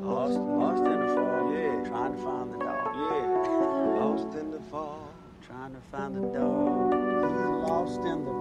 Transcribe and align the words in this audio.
Lost, 0.00 0.38
lost 0.38 0.84
in 0.84 1.00
the 1.00 1.14
fall. 1.14 1.52
Yeah. 1.52 1.84
Trying 1.88 2.16
to 2.16 2.22
find 2.22 2.52
the 2.52 2.58
dog. 2.58 2.96
Yeah. 2.96 4.00
Lost 4.00 4.36
in 4.36 4.50
the 4.50 4.60
fall. 4.70 5.14
Trying 5.46 5.74
to 5.74 5.80
find 5.92 6.16
the 6.16 6.20
dog. 6.36 6.92
He's 6.92 7.68
lost 7.70 8.00
in 8.00 8.24
the 8.24 8.32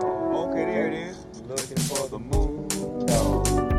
fall. 0.00 0.48
Okay, 0.50 0.64
there 0.64 0.88
it 0.88 0.94
is. 0.94 1.24
Looking 1.46 1.76
for 1.76 2.08
the 2.08 2.18
moon 2.18 2.68
dog. 3.06 3.77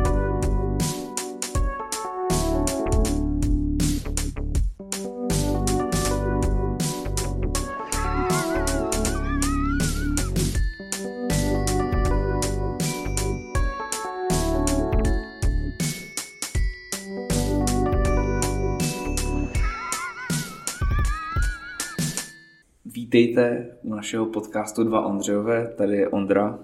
Vítejte 23.12 23.66
u 23.82 23.94
našeho 23.94 24.26
podcastu 24.26 24.84
Dva 24.84 25.06
Ondřejové, 25.06 25.72
tady 25.76 25.96
je 25.96 26.08
Ondra. 26.08 26.58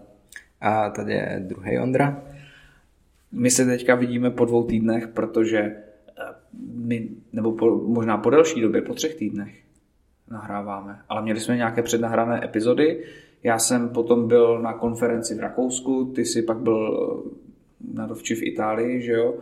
A 0.61 0.91
tady 0.91 1.13
je 1.13 1.45
druhý 1.49 1.79
Ondra. 1.79 2.23
My 3.33 3.51
se 3.51 3.65
teďka 3.65 3.95
vidíme 3.95 4.31
po 4.31 4.45
dvou 4.45 4.65
týdnech, 4.65 5.09
protože 5.09 5.59
eh, 5.59 5.83
my, 6.75 7.09
nebo 7.33 7.53
po, 7.53 7.77
možná 7.77 8.17
po 8.17 8.31
delší 8.31 8.61
době, 8.61 8.83
po 8.83 8.95
třech 8.95 9.15
týdnech 9.15 9.55
nahráváme. 10.31 10.99
Ale 11.09 11.23
měli 11.23 11.41
jsme 11.41 11.57
nějaké 11.57 11.83
přednahrané 11.83 12.45
epizody. 12.45 13.05
Já 13.43 13.59
jsem 13.59 13.89
potom 13.89 14.29
byl 14.29 14.63
na 14.63 14.73
konferenci 14.73 15.35
v 15.35 15.41
Rakousku, 15.41 16.05
ty 16.05 16.25
jsi 16.25 16.43
pak 16.43 16.59
byl 16.59 17.23
na 17.95 18.07
dovči 18.07 18.35
v 18.35 18.43
Itálii, 18.43 19.03
že 19.03 19.13
jo? 19.13 19.35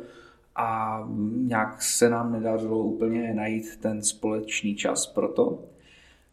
A 0.56 1.00
nějak 1.36 1.82
se 1.82 2.10
nám 2.10 2.32
nedařilo 2.32 2.78
úplně 2.78 3.34
najít 3.34 3.76
ten 3.76 4.02
společný 4.02 4.74
čas 4.74 5.06
pro 5.06 5.28
to. 5.28 5.73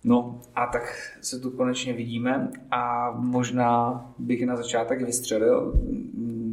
No 0.04 0.42
a 0.56 0.66
tak 0.66 1.12
se 1.22 1.40
tu 1.40 1.52
konečně 1.52 1.94
vidíme 1.94 2.52
a 2.72 3.12
možná 3.12 4.06
bych 4.18 4.46
na 4.46 4.56
začátek 4.56 5.02
vystřelil. 5.02 5.74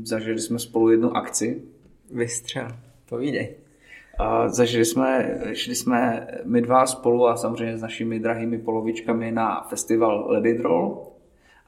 Zažili 0.02 0.38
jsme 0.38 0.58
spolu 0.58 0.91
jednu 0.91 1.16
akci. 1.16 1.62
Vystřel, 2.10 2.69
povídej. 3.08 3.54
A 4.19 4.48
zažili 4.48 4.84
jsme, 4.84 5.38
šli 5.52 5.74
jsme 5.74 6.26
my 6.44 6.62
dva 6.62 6.86
spolu 6.86 7.26
a 7.26 7.36
samozřejmě 7.36 7.78
s 7.78 7.82
našimi 7.82 8.20
drahými 8.20 8.58
polovičkami 8.58 9.32
na 9.32 9.60
festival 9.69 10.26
Ledidrol, 10.28 11.06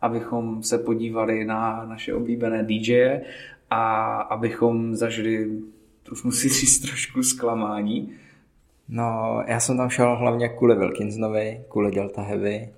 abychom 0.01 0.63
se 0.63 0.79
podívali 0.79 1.45
na 1.45 1.85
naše 1.85 2.15
oblíbené 2.15 2.63
DJe 2.63 3.23
a 3.71 4.15
abychom 4.21 4.97
zažili, 4.97 5.51
trošku 6.03 6.33
si 6.33 6.49
říct, 6.49 6.81
trošku 6.81 7.23
zklamání, 7.23 8.13
No, 8.93 9.43
já 9.47 9.61
jsem 9.61 9.77
tam 9.77 9.91
šel 9.91 10.17
hlavně 10.17 10.49
kvůli 10.49 10.75
Wilkinsonovi, 10.75 11.65
kvůli 11.69 11.91
Delta 11.91 12.23
Heavy 12.23 12.69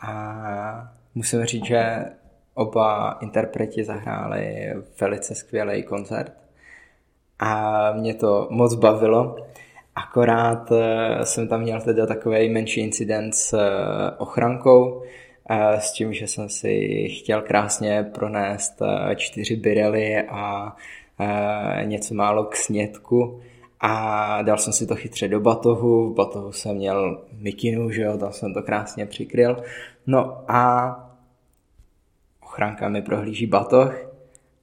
a 0.00 0.92
musím 1.14 1.44
říct, 1.44 1.64
že 1.64 2.04
oba 2.54 3.18
interpreti 3.20 3.84
zahráli 3.84 4.74
velice 5.00 5.34
skvělý 5.34 5.82
koncert 5.82 6.32
a 7.38 7.92
mě 7.92 8.14
to 8.14 8.48
moc 8.50 8.74
bavilo. 8.74 9.36
Akorát 9.94 10.72
eh, 10.72 11.26
jsem 11.26 11.48
tam 11.48 11.60
měl 11.60 11.80
teda 11.80 12.06
takový 12.06 12.48
menší 12.48 12.80
incident 12.80 13.34
s 13.34 13.52
eh, 13.52 14.16
ochrankou, 14.18 15.02
eh, 15.50 15.80
s 15.80 15.92
tím, 15.92 16.12
že 16.12 16.26
jsem 16.26 16.48
si 16.48 17.04
chtěl 17.08 17.42
krásně 17.42 18.10
pronést 18.14 18.82
čtyři 19.16 19.56
birely 19.56 20.22
a 20.28 20.76
něco 21.84 22.14
málo 22.14 22.44
k 22.44 22.56
snědku 22.56 23.40
a 23.80 24.42
dal 24.42 24.58
jsem 24.58 24.72
si 24.72 24.86
to 24.86 24.96
chytře 24.96 25.28
do 25.28 25.40
batohu, 25.40 26.10
v 26.10 26.14
batohu 26.14 26.52
jsem 26.52 26.76
měl 26.76 27.24
mikinu, 27.32 27.90
že 27.90 28.02
jo, 28.02 28.18
tam 28.18 28.32
jsem 28.32 28.54
to 28.54 28.62
krásně 28.62 29.06
přikryl. 29.06 29.62
No 30.06 30.44
a 30.50 30.94
ochránka 32.42 32.88
mi 32.88 33.02
prohlíží 33.02 33.46
batoh 33.46 34.08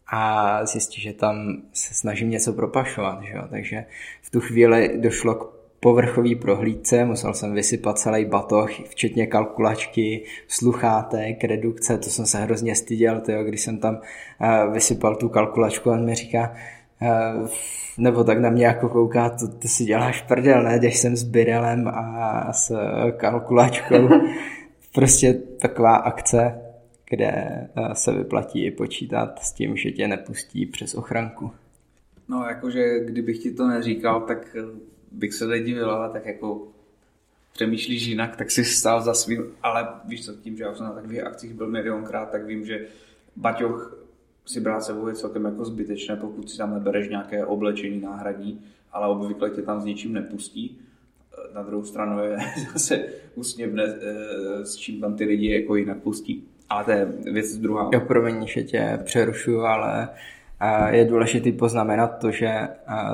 a 0.08 0.66
zjistí, 0.66 1.02
že 1.02 1.14
tam 1.14 1.62
se 1.74 1.94
snažím 1.94 2.30
něco 2.30 2.54
propašovat, 2.54 3.24
že 3.24 3.34
jo, 3.34 3.44
takže 3.50 3.86
v 4.22 4.32
tu 4.32 4.42
chvíli 4.42 4.98
došlo 4.98 5.36
k 5.36 5.56
povrchový 5.80 6.36
prohlídce, 6.36 7.06
musel 7.06 7.34
jsem 7.34 7.54
vysypat 7.54 8.00
celý 8.00 8.26
batoh, 8.26 8.72
včetně 8.90 9.28
kalkulačky, 9.28 10.24
sluchátek, 10.48 11.44
redukce, 11.44 11.98
to 11.98 12.10
jsem 12.10 12.26
se 12.26 12.40
hrozně 12.40 12.76
styděl, 12.76 13.22
tyjo, 13.22 13.44
když 13.44 13.62
jsem 13.62 13.78
tam 13.78 13.96
uh, 13.96 14.74
vysypal 14.74 15.16
tu 15.16 15.30
kalkulačku 15.30 15.90
a 15.90 15.94
on 15.94 16.06
mi 16.06 16.16
říká, 16.16 16.56
nebo 17.98 18.24
tak 18.24 18.40
na 18.40 18.50
mě 18.50 18.66
jako 18.66 18.90
kouká, 18.90 19.30
to, 19.30 19.48
to 19.48 19.68
si 19.68 19.86
děláš 19.86 20.22
prdel, 20.22 20.64
ne, 20.64 20.80
když 20.80 20.98
jsem 20.98 21.16
s 21.16 21.24
birelem 21.24 21.88
a 21.88 22.54
s 22.54 22.76
kalkulačkou. 23.18 24.10
prostě 24.96 25.34
taková 25.34 25.96
akce, 25.96 26.62
kde 27.10 27.28
eh, 27.28 27.96
se 27.96 28.12
vyplatí 28.12 28.66
i 28.66 28.72
počítat 28.72 29.40
s 29.40 29.52
tím, 29.52 29.78
že 29.78 29.92
tě 29.92 30.08
nepustí 30.08 30.66
přes 30.66 30.96
ochranku. 30.96 31.52
No, 32.28 32.46
jakože 32.48 33.00
kdybych 33.06 33.40
ti 33.40 33.52
to 33.52 33.68
neříkal, 33.68 34.22
tak 34.22 34.56
eh, 34.56 34.62
bych 35.12 35.34
se 35.34 35.48
nedivil, 35.48 35.92
ale 35.92 36.10
tak 36.10 36.26
jako 36.26 36.68
přemýšlíš 37.54 38.06
jinak, 38.06 38.36
tak 38.36 38.52
si 38.52 38.66
stál 38.66 39.02
za 39.02 39.14
svým, 39.14 39.44
ale 39.64 39.88
víš 40.06 40.26
co, 40.26 40.34
tím, 40.34 40.58
že 40.58 40.64
já 40.64 40.76
jsem 40.76 40.86
na 40.86 40.94
takových 40.94 41.24
akcích 41.24 41.54
byl 41.54 41.68
milionkrát, 41.68 42.32
tak 42.32 42.46
vím, 42.46 42.66
že 42.66 42.88
Baťoch 43.36 44.05
si 44.46 44.60
brát 44.62 44.84
sebou 44.84 45.08
je 45.08 45.14
celkem 45.14 45.46
jako 45.46 45.66
zbytečné, 45.66 46.16
pokud 46.16 46.50
si 46.50 46.58
tam 46.58 46.74
nebereš 46.74 47.10
nějaké 47.10 47.46
oblečení 47.46 48.02
náhradní, 48.02 48.62
ale 48.92 49.08
obvykle 49.08 49.50
tě 49.50 49.62
tam 49.62 49.82
s 49.82 49.86
ničím 49.86 50.14
nepustí. 50.14 50.78
Na 51.56 51.64
druhou 51.64 51.84
stranu 51.84 52.24
je 52.24 52.38
zase 52.74 53.06
úsměvné, 53.36 53.84
eh, 53.84 54.66
s 54.66 54.76
čím 54.76 55.02
tam 55.02 55.16
ty 55.16 55.24
lidi 55.24 55.52
jako 55.52 55.76
jinak 55.76 55.98
pustí. 55.98 56.44
Ale 56.70 56.84
to 56.84 56.92
je 56.92 57.06
věc 57.06 57.58
druhá. 57.58 57.90
Jo, 57.94 58.00
promiň, 58.00 58.48
že 58.48 58.64
tě 58.64 59.00
přerušuju, 59.04 59.62
ale 59.62 60.10
eh, 60.62 60.96
je 60.98 61.06
důležité 61.06 61.52
poznamenat 61.52 62.08
to, 62.08 62.32
že 62.32 62.48
eh, 62.48 62.70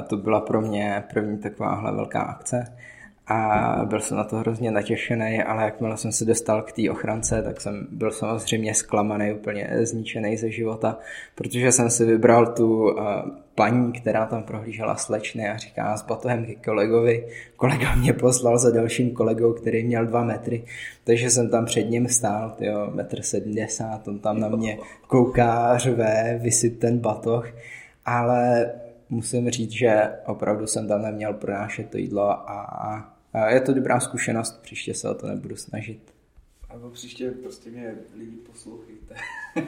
to 0.08 0.18
byla 0.18 0.42
pro 0.42 0.62
mě 0.62 1.04
první 1.14 1.38
takováhle 1.38 1.92
velká 1.96 2.22
akce 2.22 2.76
a 3.28 3.82
byl 3.86 4.00
jsem 4.00 4.18
na 4.18 4.24
to 4.24 4.36
hrozně 4.36 4.72
natěšený, 4.72 5.44
ale 5.44 5.64
jakmile 5.64 5.98
jsem 5.98 6.12
se 6.12 6.26
dostal 6.26 6.62
k 6.62 6.72
té 6.72 6.92
ochrance, 6.92 7.42
tak 7.42 7.62
jsem 7.62 7.88
byl 7.92 8.12
samozřejmě 8.12 8.74
zklamaný, 8.74 9.34
úplně 9.34 9.70
zničený 9.82 10.38
ze 10.38 10.52
života, 10.52 10.98
protože 11.36 11.72
jsem 11.72 11.90
si 11.90 12.06
vybral 12.06 12.46
tu 12.46 12.92
uh, 12.92 12.98
paní, 13.56 13.92
která 13.92 14.26
tam 14.26 14.44
prohlížela 14.44 14.96
slečny 14.96 15.50
a 15.50 15.58
říká 15.58 15.98
s 15.98 16.06
batohem 16.06 16.46
ke 16.46 16.56
kolegovi. 16.56 17.28
Kolega 17.56 17.96
mě 17.96 18.14
poslal 18.14 18.58
za 18.58 18.72
dalším 18.72 19.12
kolegou, 19.12 19.54
který 19.54 19.84
měl 19.84 20.06
dva 20.06 20.24
metry, 20.24 20.64
takže 21.04 21.30
jsem 21.30 21.50
tam 21.50 21.66
před 21.66 21.84
ním 21.84 22.08
stál, 22.08 22.56
jo, 22.60 22.92
metr 22.94 23.22
sedmdesát, 23.22 24.08
on 24.08 24.20
tam 24.20 24.40
na 24.40 24.48
mě 24.48 24.78
kouká, 25.08 25.78
řve, 25.78 26.40
vysyp 26.42 26.80
ten 26.80 27.00
batoh, 27.00 27.48
ale 28.06 28.72
musím 29.12 29.50
říct, 29.50 29.72
že 29.72 30.12
opravdu 30.26 30.68
jsem 30.68 30.88
tam 30.88 31.02
neměl 31.02 31.34
pronášet 31.34 31.90
to 31.90 31.98
jídlo 31.98 32.50
a 32.50 33.18
je 33.50 33.62
to 33.62 33.74
dobrá 33.74 34.00
zkušenost, 34.00 34.62
příště 34.62 34.94
se 34.94 35.10
o 35.10 35.14
to 35.14 35.28
nebudu 35.28 35.56
snažit. 35.56 36.14
Nebo 36.74 36.90
příště 36.90 37.32
prostě 37.32 37.70
mě 37.70 37.96
lidi 38.18 38.38
poslouchejte. 38.38 39.16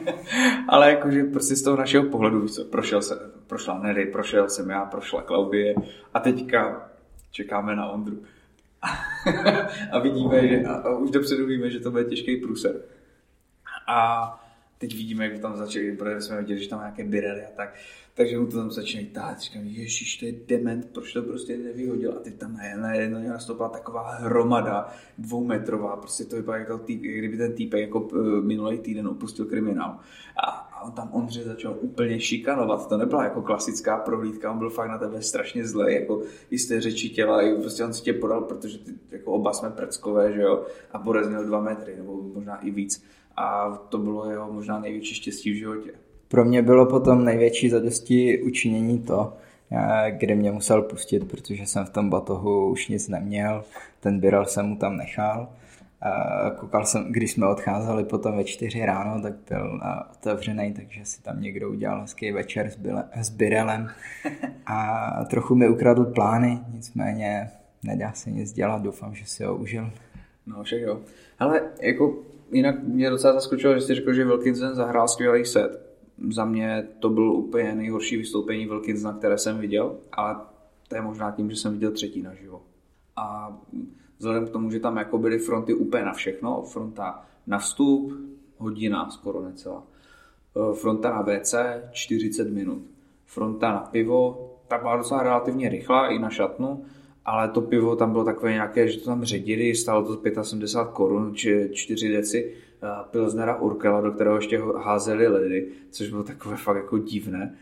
Ale 0.68 0.90
jakože 0.90 1.24
prostě 1.24 1.56
z 1.56 1.62
toho 1.62 1.76
našeho 1.76 2.10
pohledu, 2.10 2.48
co, 2.48 2.64
prošel 2.64 3.02
se, 3.02 3.14
prošla 3.46 3.78
Nery, 3.78 4.06
prošel 4.06 4.48
jsem 4.48 4.70
já, 4.70 4.84
prošla 4.84 5.22
Klaudie 5.22 5.74
a 6.14 6.20
teďka 6.20 6.90
čekáme 7.30 7.76
na 7.76 7.90
Ondru. 7.90 8.22
a 9.92 9.98
vidíme, 9.98 10.48
že, 10.48 10.64
a, 10.64 10.74
a 10.74 10.96
už 10.96 11.10
dopředu 11.10 11.46
víme, 11.46 11.70
že 11.70 11.80
to 11.80 11.90
bude 11.90 12.04
těžký 12.04 12.36
průser. 12.36 12.76
A 13.86 14.43
teď 14.78 14.96
vidíme, 14.96 15.24
jak 15.24 15.38
tam 15.38 15.56
začali, 15.56 15.96
protože 15.96 16.20
jsme 16.20 16.38
viděli, 16.38 16.62
že 16.62 16.68
tam 16.68 16.78
nějaké 16.78 17.04
birely 17.04 17.44
a 17.44 17.50
tak. 17.56 17.74
Takže 18.16 18.38
mu 18.38 18.46
to 18.46 18.56
tam 18.56 18.70
začínají 18.70 19.06
tát, 19.06 19.40
říkám, 19.40 19.62
ježiš, 19.64 20.16
to 20.16 20.26
je 20.26 20.32
dement, 20.46 20.88
proč 20.92 21.12
to 21.12 21.22
prostě 21.22 21.56
nevyhodil. 21.56 22.12
A 22.16 22.20
teď 22.20 22.34
tam 22.34 22.58
najednou 22.76 23.28
nastoupila 23.28 23.68
taková 23.68 24.14
hromada 24.14 24.88
dvoumetrová, 25.18 25.96
prostě 25.96 26.24
to 26.24 26.36
vypadá 26.36 26.58
jako 26.58 26.78
týp, 26.78 27.00
kdyby 27.00 27.36
ten 27.36 27.52
týpek 27.52 27.80
jako 27.80 28.08
eh, 28.12 28.40
minulý 28.40 28.78
týden 28.78 29.08
opustil 29.08 29.44
kriminál. 29.44 29.98
A, 30.36 30.50
a 30.50 30.82
on 30.84 30.92
tam 30.92 31.08
Ondře 31.12 31.44
začal 31.44 31.76
úplně 31.80 32.20
šikanovat, 32.20 32.88
to 32.88 32.96
nebyla 32.96 33.24
jako 33.24 33.42
klasická 33.42 33.96
prohlídka, 33.96 34.52
on 34.52 34.58
byl 34.58 34.70
fakt 34.70 34.88
na 34.88 34.98
tebe 34.98 35.22
strašně 35.22 35.66
zlej, 35.66 35.94
jako 35.94 36.22
jisté 36.50 36.80
řeči 36.80 37.08
těla, 37.08 37.42
i 37.42 37.54
prostě 37.54 37.84
on 37.84 37.92
si 37.92 38.02
tě 38.02 38.12
podal, 38.12 38.40
protože 38.40 38.78
ty, 38.78 38.92
jako 39.10 39.32
oba 39.32 39.52
jsme 39.52 39.70
prckové, 39.70 40.32
že 40.32 40.40
jo, 40.40 40.66
a 40.92 40.98
Borez 40.98 41.28
měl 41.28 41.44
dva 41.44 41.60
metry, 41.60 41.96
nebo 41.96 42.22
možná 42.22 42.56
i 42.56 42.70
víc. 42.70 43.04
A 43.36 43.70
to 43.88 43.98
bylo 43.98 44.30
jeho 44.30 44.52
možná 44.52 44.78
největší 44.78 45.14
štěstí 45.14 45.52
v 45.52 45.56
životě. 45.56 45.90
Pro 46.28 46.44
mě 46.44 46.62
bylo 46.62 46.86
potom 46.86 47.24
největší 47.24 47.70
zadosti 47.70 48.42
učinění 48.42 48.98
to, 48.98 49.32
eh, 49.72 50.10
kde 50.18 50.34
mě 50.34 50.52
musel 50.52 50.82
pustit, 50.82 51.30
protože 51.30 51.66
jsem 51.66 51.84
v 51.84 51.90
tom 51.90 52.10
batohu 52.10 52.70
už 52.70 52.88
nic 52.88 53.08
neměl, 53.08 53.64
ten 54.00 54.20
birel 54.20 54.44
jsem 54.44 54.66
mu 54.66 54.76
tam 54.76 54.96
nechal. 54.96 55.48
koukal 56.60 56.84
jsem, 56.84 57.12
když 57.12 57.32
jsme 57.32 57.46
odcházeli 57.46 58.04
potom 58.04 58.36
ve 58.36 58.44
čtyři 58.44 58.86
ráno, 58.86 59.22
tak 59.22 59.32
byl 59.48 59.80
otevřený, 60.12 60.72
takže 60.72 61.04
si 61.04 61.22
tam 61.22 61.40
někdo 61.40 61.70
udělal 61.70 62.00
hezký 62.00 62.32
večer 62.32 62.70
s, 62.70 62.76
byle, 62.76 63.04
s 63.14 63.30
Birelem 63.30 63.88
a 64.66 65.24
trochu 65.24 65.54
mi 65.54 65.68
ukradl 65.68 66.04
plány, 66.04 66.60
nicméně 66.72 67.50
nedá 67.82 68.12
se 68.12 68.30
nic 68.30 68.52
dělat, 68.52 68.82
doufám, 68.82 69.14
že 69.14 69.26
si 69.26 69.44
ho 69.44 69.56
užil. 69.56 69.90
No 70.46 70.62
však 70.62 70.80
jo. 70.80 71.00
Ale 71.38 71.70
jako 71.80 72.18
jinak 72.52 72.82
mě 72.82 73.10
docela 73.10 73.34
zaskočilo, 73.34 73.74
že 73.74 73.80
jsi 73.80 73.94
řekl, 73.94 74.12
že 74.12 74.24
Wilkinson 74.24 74.74
zahrál 74.74 75.08
skvělý 75.08 75.44
set. 75.44 75.94
Za 76.30 76.44
mě 76.44 76.88
to 76.98 77.10
byl 77.10 77.32
úplně 77.32 77.74
nejhorší 77.74 78.16
vystoupení 78.16 78.66
Wilkinsona, 78.66 79.12
které 79.18 79.38
jsem 79.38 79.58
viděl, 79.58 79.96
ale 80.12 80.36
to 80.88 80.96
je 80.96 81.02
možná 81.02 81.30
tím, 81.30 81.50
že 81.50 81.56
jsem 81.56 81.72
viděl 81.72 81.90
třetí 81.90 82.22
naživo. 82.22 82.62
A 83.16 83.56
vzhledem 84.18 84.46
k 84.46 84.50
tomu, 84.50 84.70
že 84.70 84.80
tam 84.80 84.96
jako 84.96 85.18
byly 85.18 85.38
fronty 85.38 85.74
úplně 85.74 86.04
na 86.04 86.12
všechno, 86.12 86.62
fronta 86.62 87.24
na 87.46 87.58
vstup, 87.58 88.12
hodina 88.58 89.10
skoro 89.10 89.42
necelá, 89.42 89.82
e, 90.56 90.74
fronta 90.74 91.10
na 91.10 91.22
WC 91.22 91.54
40 91.92 92.50
minut, 92.50 92.82
fronta 93.26 93.72
na 93.72 93.80
pivo, 93.80 94.50
ta 94.68 94.78
byla 94.78 94.96
docela 94.96 95.22
relativně 95.22 95.68
rychlá 95.68 96.08
i 96.08 96.18
na 96.18 96.30
šatnu, 96.30 96.84
ale 97.24 97.48
to 97.48 97.60
pivo 97.60 97.96
tam 97.96 98.12
bylo 98.12 98.24
takové 98.24 98.52
nějaké, 98.52 98.88
že 98.88 99.00
to 99.00 99.04
tam 99.04 99.24
ředili, 99.24 99.74
stálo 99.74 100.16
to 100.16 100.42
75 100.42 100.94
korun, 100.94 101.34
či 101.34 101.68
4 101.72 102.12
deci 102.12 102.52
e, 102.82 102.88
Pilznera 103.10 103.60
Urkela, 103.60 104.00
do 104.00 104.12
kterého 104.12 104.36
ještě 104.36 104.60
házeli 104.84 105.28
ledy, 105.28 105.68
což 105.90 106.08
bylo 106.08 106.22
takové 106.22 106.56
fakt 106.56 106.76
jako 106.76 106.98
divné. 106.98 107.54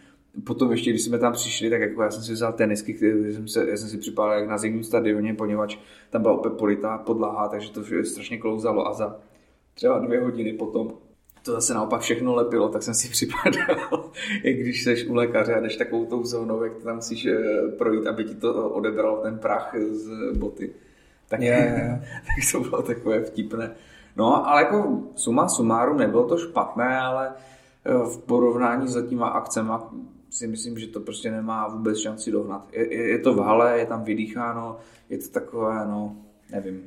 Potom 0.44 0.70
ještě, 0.70 0.90
když 0.90 1.02
jsme 1.02 1.18
tam 1.18 1.32
přišli, 1.32 1.70
tak 1.70 1.80
jako 1.80 2.02
já 2.02 2.10
jsem 2.10 2.22
si 2.22 2.32
vzal 2.32 2.52
tenisky, 2.52 2.94
které 2.94 3.32
jsem, 3.32 3.48
se, 3.48 3.70
já 3.70 3.76
jsem 3.76 3.88
si 3.88 3.98
připadal 3.98 4.38
jak 4.38 4.48
na 4.48 4.58
zimním 4.58 4.84
stadioně, 4.84 5.34
poněvadž 5.34 5.78
tam 6.10 6.22
byla 6.22 6.34
opět 6.34 6.52
politá 6.52 6.98
podlaha, 6.98 7.48
takže 7.48 7.70
to 7.70 7.84
strašně 8.04 8.38
klouzalo 8.38 8.88
a 8.88 8.92
za 8.92 9.20
třeba 9.74 9.98
dvě 9.98 10.20
hodiny 10.20 10.52
potom 10.52 10.92
to 11.42 11.52
zase 11.52 11.74
naopak 11.74 12.00
všechno 12.00 12.34
lepilo, 12.34 12.68
tak 12.68 12.82
jsem 12.82 12.94
si 12.94 13.08
připadal, 13.10 14.10
jak 14.42 14.56
když 14.56 14.82
jsi 14.82 15.06
u 15.06 15.14
lékaře 15.14 15.54
a 15.54 15.60
jdeš 15.60 15.76
takovou 15.76 16.04
tou 16.04 16.24
zónou, 16.24 16.62
jak 16.62 16.72
tam 16.76 16.96
musíš 16.96 17.26
eh, 17.26 17.68
projít, 17.78 18.06
aby 18.06 18.24
ti 18.24 18.34
to 18.34 18.70
odebral 18.70 19.16
ten 19.16 19.38
prach 19.38 19.74
z 19.90 20.36
boty. 20.36 20.70
Tak, 21.28 21.40
yeah, 21.40 22.00
tak 22.00 22.52
to 22.52 22.60
bylo 22.60 22.82
takové 22.82 23.24
vtipné. 23.24 23.70
No, 24.16 24.48
ale 24.48 24.62
jako 24.62 25.02
suma 25.14 25.48
sumárum 25.48 25.98
nebylo 25.98 26.28
to 26.28 26.38
špatné, 26.38 26.98
ale 26.98 27.32
eh, 27.84 27.92
v 27.92 28.18
porovnání 28.18 28.88
s 28.88 29.08
těma 29.08 29.28
akcema, 29.28 29.90
si 30.32 30.46
myslím, 30.46 30.78
že 30.78 30.86
to 30.86 31.00
prostě 31.00 31.30
nemá 31.30 31.68
vůbec 31.68 31.98
šanci 31.98 32.30
dohnat. 32.30 32.68
Je, 32.72 32.94
je, 32.94 33.08
je 33.08 33.18
to 33.18 33.34
v 33.34 33.38
hale, 33.38 33.78
je 33.78 33.86
tam 33.86 34.04
vydýcháno, 34.04 34.76
je 35.10 35.18
to 35.18 35.28
takové, 35.28 35.86
no, 35.86 36.16
nevím. 36.52 36.82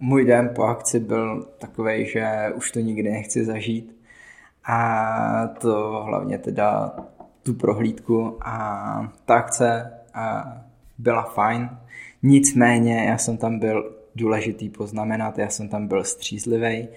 Můj 0.00 0.24
den 0.24 0.50
po 0.56 0.62
akci 0.62 1.00
byl 1.00 1.46
takový, 1.58 2.06
že 2.06 2.26
už 2.54 2.72
to 2.72 2.80
nikdy 2.80 3.10
nechci 3.10 3.44
zažít. 3.44 3.97
A 4.68 5.46
to 5.60 6.02
hlavně 6.06 6.38
teda 6.38 6.96
tu 7.42 7.54
prohlídku 7.54 8.38
a 8.40 9.12
ta 9.24 9.34
akce 9.34 9.92
a 10.14 10.56
byla 10.98 11.22
fajn. 11.22 11.70
Nicméně 12.22 13.04
já 13.04 13.18
jsem 13.18 13.36
tam 13.36 13.58
byl 13.58 13.96
důležitý 14.14 14.68
poznamenat, 14.68 15.38
já 15.38 15.48
jsem 15.48 15.68
tam 15.68 15.86
byl 15.86 16.04
střízlivý 16.04 16.88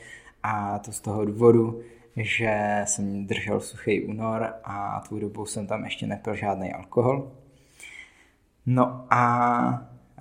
a 0.43 0.79
to 0.79 0.91
z 0.91 1.01
toho 1.01 1.25
důvodu, 1.25 1.81
že 2.17 2.81
jsem 2.85 3.25
držel 3.25 3.59
suchý 3.59 4.05
únor 4.05 4.53
a 4.63 5.03
tou 5.09 5.19
dobou 5.19 5.45
jsem 5.45 5.67
tam 5.67 5.83
ještě 5.83 6.07
nepil 6.07 6.35
žádný 6.35 6.73
alkohol. 6.73 7.31
No 8.65 9.05
a 9.09 9.67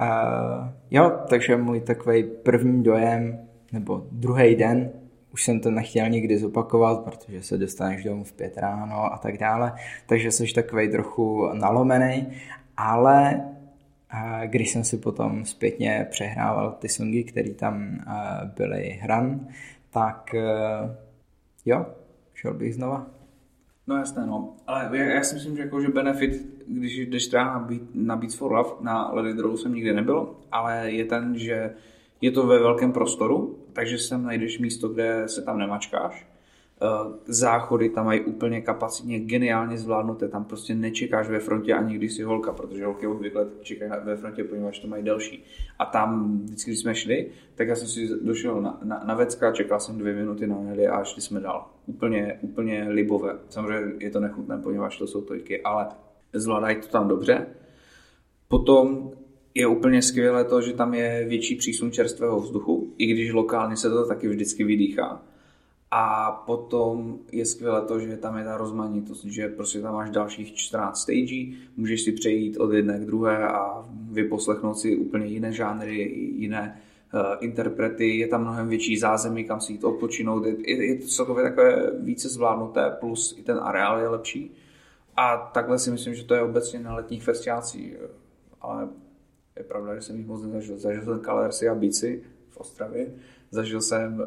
uh, 0.00 0.68
jo, 0.90 1.18
takže 1.28 1.56
můj 1.56 1.80
takový 1.80 2.22
první 2.22 2.82
dojem, 2.82 3.38
nebo 3.72 4.06
druhý 4.12 4.56
den, 4.56 4.90
už 5.32 5.44
jsem 5.44 5.60
to 5.60 5.70
nechtěl 5.70 6.08
nikdy 6.08 6.38
zopakovat, 6.38 7.04
protože 7.04 7.42
se 7.42 7.58
dostaneš 7.58 8.04
domů 8.04 8.24
v 8.24 8.32
pět 8.32 8.58
ráno 8.58 9.12
a 9.12 9.18
tak 9.18 9.38
dále, 9.38 9.72
takže 10.06 10.30
jsi 10.30 10.52
takový 10.54 10.90
trochu 10.90 11.50
nalomený, 11.52 12.28
ale 12.76 13.44
uh, 14.14 14.46
když 14.46 14.70
jsem 14.70 14.84
si 14.84 14.96
potom 14.96 15.44
zpětně 15.44 16.06
přehrával 16.10 16.72
ty 16.72 16.88
songy, 16.88 17.24
které 17.24 17.50
tam 17.50 18.04
uh, 18.06 18.48
byly 18.56 18.98
hran, 19.02 19.48
tak 19.90 20.34
uh, 20.34 20.90
Jo, 21.66 21.86
šel 22.34 22.54
bych 22.54 22.74
znova. 22.74 23.06
No 23.86 23.96
jasné, 23.96 24.26
no. 24.26 24.54
Ale 24.66 24.90
já, 24.92 25.04
já 25.04 25.22
si 25.22 25.34
myslím, 25.34 25.56
že, 25.56 25.62
jako, 25.62 25.80
že 25.80 25.88
benefit, 25.88 26.46
když 26.66 26.96
jdeš 26.98 27.26
třeba 27.26 27.44
na, 27.44 27.68
na 27.94 28.16
Beats 28.16 28.34
for 28.34 28.52
Love, 28.52 28.70
na 28.80 29.12
Lady 29.12 29.34
Drow 29.34 29.56
jsem 29.56 29.74
nikdy 29.74 29.92
nebyl, 29.92 30.34
ale 30.52 30.90
je 30.90 31.04
ten, 31.04 31.38
že 31.38 31.74
je 32.20 32.30
to 32.30 32.46
ve 32.46 32.58
velkém 32.58 32.92
prostoru, 32.92 33.58
takže 33.80 33.98
sem 33.98 34.22
najdeš 34.22 34.58
místo, 34.58 34.88
kde 34.88 35.22
se 35.26 35.42
tam 35.42 35.58
nemačkáš 35.58 36.26
Eh, 36.82 37.12
záchody 37.26 37.88
tam 37.88 38.06
mají 38.06 38.20
úplně 38.20 38.60
kapacitně 38.60 39.20
geniálně 39.20 39.78
zvládnuté, 39.78 40.28
tam 40.28 40.44
prostě 40.44 40.74
nečekáš 40.74 41.28
ve 41.28 41.40
frontě 41.40 41.74
ani 41.74 41.94
když 41.94 42.12
si 42.12 42.22
holka, 42.22 42.52
protože 42.52 42.84
holky 42.84 43.06
obvykle 43.06 43.46
čekají 43.62 43.92
ve 44.04 44.16
frontě, 44.16 44.44
poněvadž 44.44 44.78
to 44.78 44.88
mají 44.88 45.04
delší. 45.04 45.44
A 45.78 45.84
tam, 45.84 46.38
vždycky, 46.44 46.70
když 46.70 46.80
jsme 46.80 46.94
šli, 46.94 47.30
tak 47.54 47.68
já 47.68 47.76
jsem 47.76 47.88
si 47.88 48.08
došel 48.22 48.62
na, 48.62 48.80
na, 48.84 49.02
na 49.06 49.14
vecka, 49.14 49.52
čekal 49.52 49.80
jsem 49.80 49.98
dvě 49.98 50.14
minuty 50.14 50.46
na 50.46 50.60
Nelly 50.60 50.88
a 50.88 51.04
šli 51.04 51.22
jsme 51.22 51.40
dál. 51.40 51.70
Úplně, 51.86 52.38
úplně 52.40 52.86
libové. 52.88 53.38
Samozřejmě 53.48 54.04
je 54.04 54.10
to 54.10 54.20
nechutné, 54.20 54.58
poněvadž 54.58 54.98
to 54.98 55.06
jsou 55.06 55.20
tojky, 55.20 55.62
ale 55.62 55.86
zvládají 56.32 56.76
to 56.76 56.88
tam 56.88 57.08
dobře. 57.08 57.46
Potom 58.48 59.10
je 59.54 59.66
úplně 59.66 60.02
skvělé 60.02 60.44
to, 60.44 60.60
že 60.60 60.72
tam 60.72 60.94
je 60.94 61.24
větší 61.28 61.54
přísun 61.54 61.92
čerstvého 61.92 62.40
vzduchu, 62.40 62.79
i 63.00 63.06
když 63.06 63.32
lokálně 63.32 63.76
se 63.76 63.90
to 63.90 64.06
taky 64.06 64.28
vždycky 64.28 64.64
vydýchá 64.64 65.22
a 65.90 66.32
potom 66.46 67.18
je 67.32 67.46
skvělé 67.46 67.82
to, 67.82 68.00
že 68.00 68.16
tam 68.16 68.38
je 68.38 68.44
ta 68.44 68.56
rozmanitost, 68.56 69.24
že 69.24 69.48
prostě 69.48 69.80
tam 69.80 69.94
máš 69.94 70.10
dalších 70.10 70.54
14 70.54 71.02
stagí, 71.02 71.58
můžeš 71.76 72.02
si 72.02 72.12
přejít 72.12 72.56
od 72.56 72.72
jedné 72.72 72.98
k 72.98 73.04
druhé 73.04 73.48
a 73.48 73.88
vyposlechnout 74.10 74.78
si 74.78 74.96
úplně 74.96 75.26
jiné 75.26 75.52
žánry, 75.52 75.94
jiné 76.36 76.80
uh, 77.14 77.20
interprety, 77.40 78.18
je 78.18 78.28
tam 78.28 78.40
mnohem 78.40 78.68
větší 78.68 78.98
zázemí, 78.98 79.44
kam 79.44 79.60
si 79.60 79.72
jít 79.72 79.84
odpočinout, 79.84 80.46
je, 80.46 80.86
je 80.86 80.98
to 80.98 81.06
celkově 81.06 81.44
takové 81.44 81.90
více 82.00 82.28
zvládnuté, 82.28 82.90
plus 83.00 83.38
i 83.38 83.42
ten 83.42 83.58
areál 83.62 84.00
je 84.00 84.08
lepší. 84.08 84.54
A 85.16 85.36
takhle 85.36 85.78
si 85.78 85.90
myslím, 85.90 86.14
že 86.14 86.24
to 86.24 86.34
je 86.34 86.42
obecně 86.42 86.80
na 86.80 86.94
letních 86.94 87.22
festiácích, 87.22 87.96
ale 88.60 88.88
je 89.56 89.64
pravda, 89.64 89.94
že 89.94 90.02
jsem 90.02 90.16
jich 90.16 90.26
moc 90.26 90.42
nezažil. 90.42 90.78
Zažil 90.78 91.04
jsem 91.04 91.20
Kalersi 91.20 91.68
a 91.68 91.74
Bici 91.74 92.22
v 92.60 92.62
Ostravě, 92.62 93.06
Zažil 93.50 93.80
jsem 93.80 94.20
uh, 94.20 94.26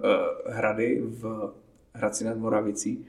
hrady 0.54 1.02
v 1.02 1.54
Hradci 1.94 2.26
nad 2.26 2.38
Moravicí 2.38 3.06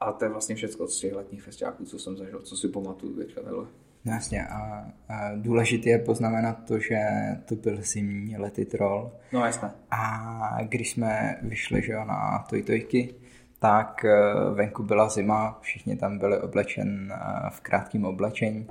a 0.00 0.12
to 0.12 0.24
je 0.24 0.28
vlastně 0.28 0.54
všechno 0.54 0.88
z 0.88 1.00
těch 1.00 1.14
letních 1.14 1.42
festiáků, 1.42 1.84
co 1.84 1.98
jsem 1.98 2.16
zažil, 2.16 2.40
co 2.40 2.56
si 2.56 2.68
pamatuju 2.68 3.16
teďka 3.16 3.40
takhle. 3.40 3.66
No 4.04 4.12
jasně 4.12 4.46
a, 4.46 4.86
a 5.08 5.30
důležité 5.34 5.90
je 5.90 5.98
poznamenat 5.98 6.64
to, 6.68 6.78
že 6.78 6.98
to 7.44 7.54
byl 7.54 7.78
zimní 7.82 8.36
lety 8.36 8.64
troll. 8.64 9.12
No 9.32 9.44
jasně. 9.44 9.68
A 9.90 10.58
když 10.62 10.90
jsme 10.90 11.38
vyšli 11.42 11.82
že 11.82 11.92
jo, 11.92 12.04
na 12.04 12.44
Tojtojky, 12.50 13.14
tak 13.58 14.04
eh, 14.04 14.24
venku 14.54 14.82
byla 14.82 15.08
zima, 15.08 15.58
všichni 15.60 15.96
tam 15.96 16.18
byli 16.18 16.40
oblečen 16.40 17.12
eh, 17.12 17.50
v 17.50 17.60
krátkém 17.60 18.04
oblečení 18.04 18.66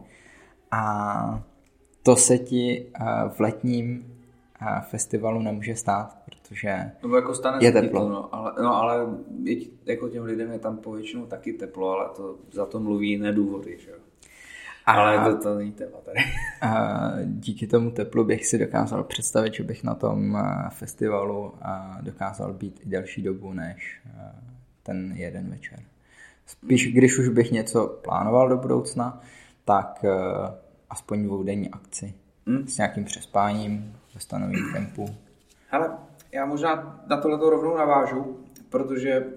a 0.72 1.44
to 2.04 2.16
se 2.16 2.38
ti 2.38 2.86
v 3.30 3.40
letním 3.40 4.15
festivalu 4.82 5.42
nemůže 5.42 5.76
stát, 5.76 6.18
protože 6.26 6.92
no, 7.04 7.16
jako 7.16 7.36
stane 7.36 7.66
je 7.66 7.72
teplo. 7.72 8.02
To, 8.02 8.10
no, 8.10 8.36
ale, 8.36 8.54
no, 8.62 8.76
ale 8.76 9.08
je, 9.44 9.58
jako 9.86 10.10
těm 10.10 10.24
lidem 10.24 10.52
je 10.52 10.60
tam 10.60 10.78
povětšinou 10.78 11.26
taky 11.26 11.54
teplo, 11.54 11.92
ale 11.92 12.10
to 12.16 12.36
za 12.52 12.66
to 12.66 12.80
mluví 12.80 13.10
jiné 13.10 13.32
důvody, 13.32 13.78
že 13.80 13.92
jo. 13.92 13.98
A, 14.86 14.92
ale 14.92 15.34
to, 15.34 15.44
to 15.44 15.56
není 15.56 15.72
téma 15.72 15.98
tady. 16.06 16.20
A 16.62 17.12
díky 17.26 17.68
tomu 17.68 17.92
teplu 17.92 18.24
bych 18.24 18.46
si 18.46 18.58
dokázal 18.58 19.04
představit, 19.04 19.54
že 19.54 19.64
bych 19.64 19.84
na 19.84 19.96
tom 19.96 20.38
eh, 20.38 20.70
festivalu 20.70 21.54
eh, 21.62 22.02
dokázal 22.02 22.54
být 22.54 22.80
i 22.86 22.90
delší 22.90 23.22
dobu 23.22 23.54
než 23.54 24.02
eh, 24.06 24.32
ten 24.84 25.14
jeden 25.16 25.50
večer. 25.50 25.80
Spíš, 26.46 26.94
když 26.94 27.18
už 27.18 27.30
bych 27.30 27.52
něco 27.52 27.88
plánoval 27.88 28.50
do 28.50 28.58
budoucna, 28.58 29.22
tak 29.66 30.06
aspoň 30.90 31.24
dvoudenní 31.24 31.70
akci 31.70 32.14
hmm. 32.48 32.68
s 32.68 32.78
nějakým 32.78 33.06
přespáním 33.06 33.96
ve 34.16 34.22
stanovém 34.22 34.74
tempu. 34.74 35.06
Ale 35.72 35.98
já 36.32 36.46
možná 36.46 37.04
na 37.08 37.22
tohle 37.22 37.38
rovnou 37.50 37.78
navážu, 37.78 38.38
protože, 38.70 39.28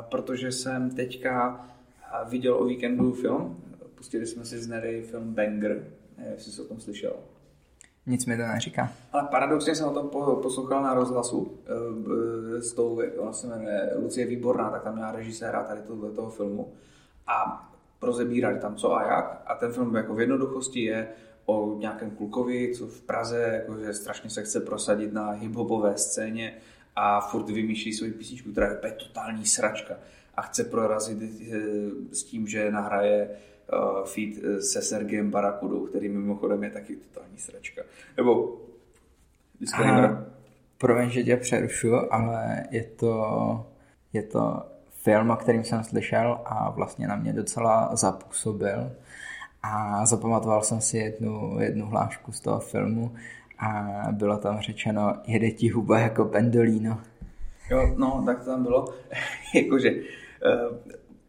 protože 0.00 0.52
jsem 0.52 0.90
teďka 0.90 1.66
viděl 2.28 2.54
o 2.54 2.64
víkendu 2.64 3.12
film. 3.12 3.56
Pustili 3.94 4.26
jsme 4.26 4.44
si 4.44 4.58
z 4.58 4.68
Nery 4.68 5.02
film 5.02 5.34
Banger, 5.34 5.84
nevím, 6.18 6.32
jestli 6.32 6.52
jsi 6.52 6.62
o 6.62 6.64
tom 6.64 6.80
slyšel. 6.80 7.12
Nic 8.06 8.26
mi 8.26 8.36
to 8.36 8.42
neříká. 8.42 8.92
Ale 9.12 9.28
paradoxně 9.30 9.74
jsem 9.74 9.88
o 9.88 9.94
tom 9.94 10.08
poslouchal 10.42 10.82
na 10.82 10.94
rozhlasu 10.94 11.58
e, 12.56 12.62
s 12.62 12.72
tou, 12.72 13.00
ona 13.18 13.32
se 13.32 13.46
jmenuje 13.46 13.90
Lucie 13.96 14.26
Výborná, 14.26 14.70
tak 14.70 14.82
tam 14.82 14.94
měla 14.94 15.12
režiséra 15.12 15.64
tady 15.64 15.80
tohle 15.82 16.10
toho 16.10 16.30
filmu 16.30 16.72
a 17.26 17.70
rozebírali 18.02 18.58
tam 18.58 18.76
co 18.76 18.94
a 18.96 19.02
jak 19.02 19.42
a 19.46 19.54
ten 19.54 19.72
film 19.72 19.94
jako 19.94 20.14
v 20.14 20.20
jednoduchosti 20.20 20.80
je 20.80 21.08
o 21.50 21.78
nějakém 21.78 22.10
klukovi, 22.10 22.74
co 22.74 22.86
v 22.86 23.02
Praze 23.02 23.50
jakože 23.52 23.94
strašně 23.94 24.30
se 24.30 24.42
chce 24.42 24.60
prosadit 24.60 25.12
na 25.12 25.30
hiphopové 25.30 25.98
scéně 25.98 26.54
a 26.96 27.20
furt 27.20 27.50
vymýšlí 27.50 27.92
svoji 27.92 28.12
písničku, 28.12 28.52
která 28.52 28.66
je 28.66 28.92
totální 28.92 29.46
sračka 29.46 29.94
a 30.34 30.42
chce 30.42 30.64
prorazit 30.64 31.18
eh, 31.22 31.56
s 32.12 32.22
tím, 32.24 32.46
že 32.46 32.70
nahraje 32.70 33.30
uh, 33.72 34.04
feat 34.04 34.62
se 34.62 34.82
Sergiem 34.82 35.30
Barakudou, 35.30 35.86
který 35.86 36.08
mimochodem 36.08 36.64
je 36.64 36.70
taky 36.70 36.96
totální 36.96 37.38
sračka. 37.38 37.82
Nebo 38.16 38.60
disclaimer. 39.60 40.26
Promiň, 40.78 41.10
že 41.10 41.22
tě 41.22 41.36
přerušu, 41.36 42.12
ale 42.12 42.64
je 42.70 42.84
to, 42.84 43.66
je 44.12 44.22
to 44.22 44.62
film, 45.02 45.30
o 45.30 45.36
kterým 45.36 45.64
jsem 45.64 45.84
slyšel 45.84 46.40
a 46.44 46.70
vlastně 46.70 47.08
na 47.08 47.16
mě 47.16 47.32
docela 47.32 47.96
zapůsobil. 47.96 48.90
A 49.70 50.06
zapamatoval 50.06 50.62
jsem 50.62 50.80
si 50.80 50.98
jednu, 50.98 51.60
jednu 51.60 51.86
hlášku 51.86 52.32
z 52.32 52.40
toho 52.40 52.60
filmu 52.60 53.14
a 53.58 53.98
bylo 54.12 54.36
tam 54.36 54.60
řečeno, 54.60 55.14
jede 55.26 55.50
ti 55.50 55.68
huba 55.68 55.98
jako 55.98 56.24
pendolino. 56.24 57.00
Jo, 57.70 57.94
no, 57.96 58.22
tak 58.26 58.38
to 58.38 58.44
tam 58.44 58.62
bylo. 58.62 58.94
Jakože 59.54 59.90
uh, 59.90 60.76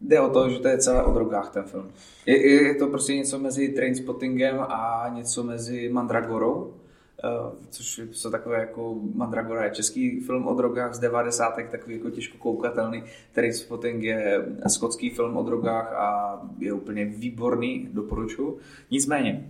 jde 0.02 0.20
o 0.20 0.30
to, 0.30 0.50
že 0.50 0.60
to 0.60 0.68
je 0.68 0.78
celé 0.78 1.04
o 1.04 1.14
drogách 1.14 1.50
ten 1.50 1.64
film. 1.64 1.92
Je, 2.26 2.52
je 2.52 2.76
to 2.76 2.88
prostě 2.88 3.16
něco 3.16 3.40
mezi 3.40 3.70
Trainspottingem 3.70 4.60
a 4.60 5.12
něco 5.14 5.44
mezi 5.44 5.90
Mandragorou. 5.90 6.74
Uh, 7.24 7.54
což 7.70 8.02
jsou 8.12 8.32
takové 8.32 8.60
jako 8.60 8.96
Mandragora 9.16 9.64
je 9.64 9.72
český 9.72 10.20
film 10.20 10.48
o 10.48 10.54
drogách 10.54 10.94
z 10.94 11.00
90. 11.00 11.56
takový 11.72 11.96
jako 11.96 12.10
těžko 12.10 12.38
koukatelný. 12.38 13.04
Trainspotting 13.34 14.04
je 14.04 14.46
skotský 14.68 15.10
film 15.10 15.38
o 15.38 15.44
drogách 15.44 15.94
a 15.94 16.40
je 16.60 16.74
úplně 16.74 17.06
výborný, 17.06 17.90
doporučuji. 17.94 18.60
Nicméně, 18.92 19.50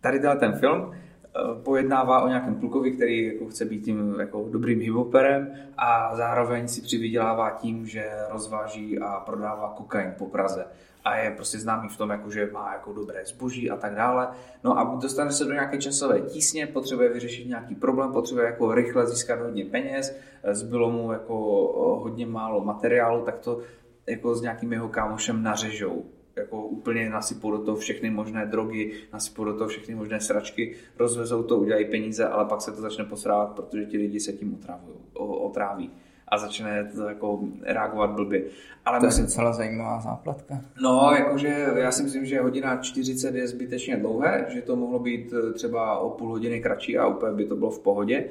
tady 0.00 0.20
ten 0.38 0.52
film 0.52 0.94
Eh, 1.36 1.62
pojednává 1.62 2.22
o 2.22 2.28
nějakém 2.28 2.54
klukovi, 2.54 2.92
který 2.92 3.26
jako 3.26 3.46
chce 3.46 3.64
být 3.64 3.84
tím 3.84 4.16
jako 4.20 4.48
dobrým 4.50 4.80
hiphoperem 4.80 5.48
a 5.78 6.16
zároveň 6.16 6.68
si 6.68 6.80
přivydělává 6.80 7.50
tím, 7.50 7.86
že 7.86 8.10
rozváží 8.30 8.98
a 8.98 9.20
prodává 9.20 9.74
kokain 9.76 10.14
po 10.18 10.26
Praze 10.26 10.66
a 11.04 11.16
je 11.16 11.30
prostě 11.30 11.58
známý 11.58 11.88
v 11.88 11.96
tom, 11.96 12.10
jako, 12.10 12.30
že 12.30 12.50
má 12.52 12.72
jako 12.72 12.92
dobré 12.92 13.24
zboží 13.24 13.70
a 13.70 13.76
tak 13.76 13.94
dále. 13.94 14.28
No 14.64 14.78
a 14.78 14.98
dostane 15.02 15.32
se 15.32 15.44
do 15.44 15.52
nějaké 15.52 15.78
časové 15.78 16.20
tísně, 16.20 16.66
potřebuje 16.66 17.08
vyřešit 17.08 17.48
nějaký 17.48 17.74
problém, 17.74 18.12
potřebuje 18.12 18.46
jako 18.46 18.74
rychle 18.74 19.06
získat 19.06 19.40
hodně 19.40 19.64
peněz, 19.64 20.16
eh, 20.42 20.54
zbylo 20.54 20.90
mu 20.90 21.12
jako 21.12 21.34
eh, 21.34 22.02
hodně 22.02 22.26
málo 22.26 22.64
materiálu, 22.64 23.24
tak 23.24 23.38
to 23.38 23.60
jako 24.06 24.34
s 24.34 24.42
nějakým 24.42 24.72
jeho 24.72 24.88
kámošem 24.88 25.42
nařežou 25.42 26.04
jako 26.36 26.66
úplně 26.66 27.10
nasypou 27.10 27.50
do 27.50 27.58
toho 27.58 27.76
všechny 27.76 28.10
možné 28.10 28.46
drogy, 28.46 28.92
nasypou 29.12 29.44
do 29.44 29.54
toho 29.54 29.68
všechny 29.68 29.94
možné 29.94 30.20
sračky, 30.20 30.76
rozvezou 30.98 31.42
to, 31.42 31.58
udělají 31.58 31.84
peníze, 31.84 32.28
ale 32.28 32.44
pak 32.44 32.60
se 32.60 32.72
to 32.72 32.80
začne 32.80 33.04
posrávat, 33.04 33.52
protože 33.52 33.84
ti 33.84 33.98
lidi 33.98 34.20
se 34.20 34.32
tím 34.32 34.54
otrávují, 34.54 34.96
otráví 35.14 35.90
a 36.28 36.38
začne 36.38 36.90
to 36.94 37.08
jako 37.08 37.40
reagovat 37.62 38.10
blbě. 38.10 38.42
Ale 38.84 38.98
to 38.98 39.04
je 39.04 39.08
myslím, 39.08 39.24
docela 39.24 39.52
zajímavá 39.52 40.00
záplatka. 40.00 40.60
No, 40.82 41.12
jakože 41.18 41.66
já 41.76 41.92
si 41.92 42.02
myslím, 42.02 42.26
že 42.26 42.40
hodina 42.40 42.76
40 42.76 43.34
je 43.34 43.48
zbytečně 43.48 43.96
dlouhé, 43.96 44.46
že 44.48 44.62
to 44.62 44.76
mohlo 44.76 44.98
být 44.98 45.32
eh, 45.32 45.52
třeba 45.52 45.98
o 45.98 46.10
půl 46.10 46.30
hodiny 46.30 46.60
kratší 46.60 46.98
a 46.98 47.06
úplně 47.06 47.32
by 47.32 47.44
to 47.44 47.56
bylo 47.56 47.70
v 47.70 47.78
pohodě. 47.78 48.24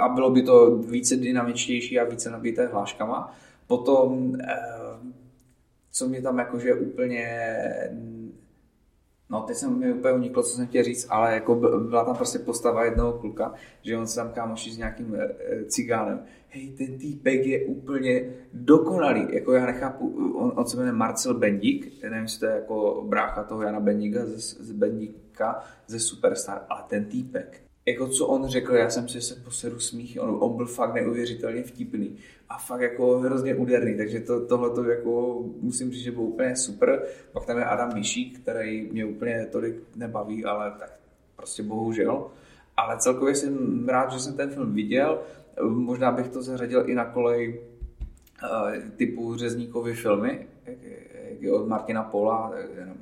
A 0.00 0.08
bylo 0.08 0.30
by 0.30 0.42
to 0.42 0.76
více 0.76 1.16
dynamičtější 1.16 2.00
a 2.00 2.04
více 2.04 2.30
nabité 2.30 2.66
hláškama. 2.66 3.34
Potom 3.66 4.32
eh, 4.40 4.56
co 5.92 6.08
mě 6.08 6.22
tam 6.22 6.38
jakože 6.38 6.74
úplně 6.74 7.26
No, 9.30 9.40
teď 9.40 9.56
jsem 9.56 9.78
mi 9.78 9.92
úplně 9.92 10.14
uniklo, 10.14 10.42
co 10.42 10.56
jsem 10.56 10.66
chtěl 10.66 10.84
říct, 10.84 11.06
ale 11.10 11.34
jako 11.34 11.54
byla 11.88 12.04
tam 12.04 12.16
prostě 12.16 12.38
postava 12.38 12.84
jednoho 12.84 13.12
kluka, 13.12 13.54
že 13.82 13.98
on 13.98 14.06
se 14.06 14.16
tam 14.16 14.32
kámoší 14.32 14.72
s 14.72 14.78
nějakým 14.78 15.14
e, 15.14 15.64
cigánem. 15.64 16.24
Hej, 16.52 16.70
ten 16.70 16.98
týpek 16.98 17.46
je 17.46 17.66
úplně 17.66 18.24
dokonalý. 18.52 19.26
Jako 19.30 19.52
já 19.52 19.66
nechápu, 19.66 20.08
on, 20.38 20.52
on 20.56 20.66
se 20.66 20.76
jmenuje 20.76 20.92
Marcel 20.92 21.34
Bendík, 21.34 22.02
nevím, 22.02 22.22
jestli 22.22 22.40
to 22.40 22.46
je 22.46 22.52
jako 22.52 23.04
brácha 23.08 23.44
toho 23.44 23.62
Jana 23.62 23.80
Bendíka 23.80 24.26
z, 24.26 24.60
z 24.60 24.72
Bendíka 24.72 25.64
ze 25.86 26.00
Superstar, 26.00 26.62
ale 26.68 26.84
ten 26.88 27.04
týpek 27.04 27.62
jako 27.86 28.08
co 28.08 28.26
on 28.26 28.46
řekl, 28.46 28.74
já 28.74 28.90
jsem 28.90 29.08
si 29.08 29.20
se 29.20 29.34
poseru 29.34 29.80
smích, 29.80 30.18
on, 30.20 30.38
on 30.40 30.56
byl 30.56 30.66
fakt 30.66 30.94
neuvěřitelně 30.94 31.62
vtipný 31.62 32.16
a 32.48 32.58
fakt 32.58 32.80
jako 32.80 33.18
hrozně 33.18 33.54
úderný, 33.54 33.96
takže 33.96 34.20
to, 34.20 34.46
tohle 34.46 34.70
to 34.70 34.84
jako 34.84 35.42
musím 35.60 35.92
říct, 35.92 36.02
že 36.02 36.12
byl 36.12 36.22
úplně 36.22 36.56
super. 36.56 37.02
Pak 37.32 37.46
tam 37.46 37.58
je 37.58 37.64
Adam 37.64 37.94
Mišík, 37.94 38.40
který 38.40 38.88
mě 38.92 39.04
úplně 39.04 39.46
tolik 39.52 39.74
nebaví, 39.96 40.44
ale 40.44 40.74
tak 40.78 40.92
prostě 41.36 41.62
bohužel. 41.62 42.26
Ale 42.76 42.98
celkově 42.98 43.34
jsem 43.34 43.88
rád, 43.88 44.12
že 44.12 44.20
jsem 44.20 44.36
ten 44.36 44.50
film 44.50 44.74
viděl. 44.74 45.22
Možná 45.68 46.12
bych 46.12 46.28
to 46.28 46.42
zařadil 46.42 46.90
i 46.90 46.94
na 46.94 47.04
kolej 47.04 47.60
eh, 48.44 48.90
typu 48.96 49.36
řezníkovy 49.36 49.94
filmy, 49.94 50.46
od 51.54 51.68
Martina 51.68 52.02
Pola, 52.02 52.52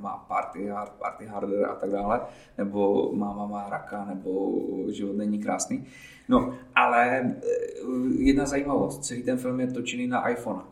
má 0.00 0.16
Party 0.28 0.66
Hard, 0.66 0.92
Party 0.92 1.26
Harder 1.26 1.64
a 1.64 1.74
tak 1.74 1.90
dále, 1.90 2.20
nebo 2.58 3.12
Máma 3.12 3.46
má 3.46 3.68
raka, 3.68 4.04
nebo 4.04 4.60
Život 4.92 5.16
není 5.16 5.38
krásný. 5.38 5.86
No, 6.28 6.54
ale 6.74 7.20
eh, 7.20 7.34
jedna 8.18 8.46
zajímavost, 8.46 9.04
celý 9.04 9.22
ten 9.22 9.38
film 9.38 9.60
je 9.60 9.66
točený 9.66 10.06
na 10.06 10.28
iPhone. 10.28 10.62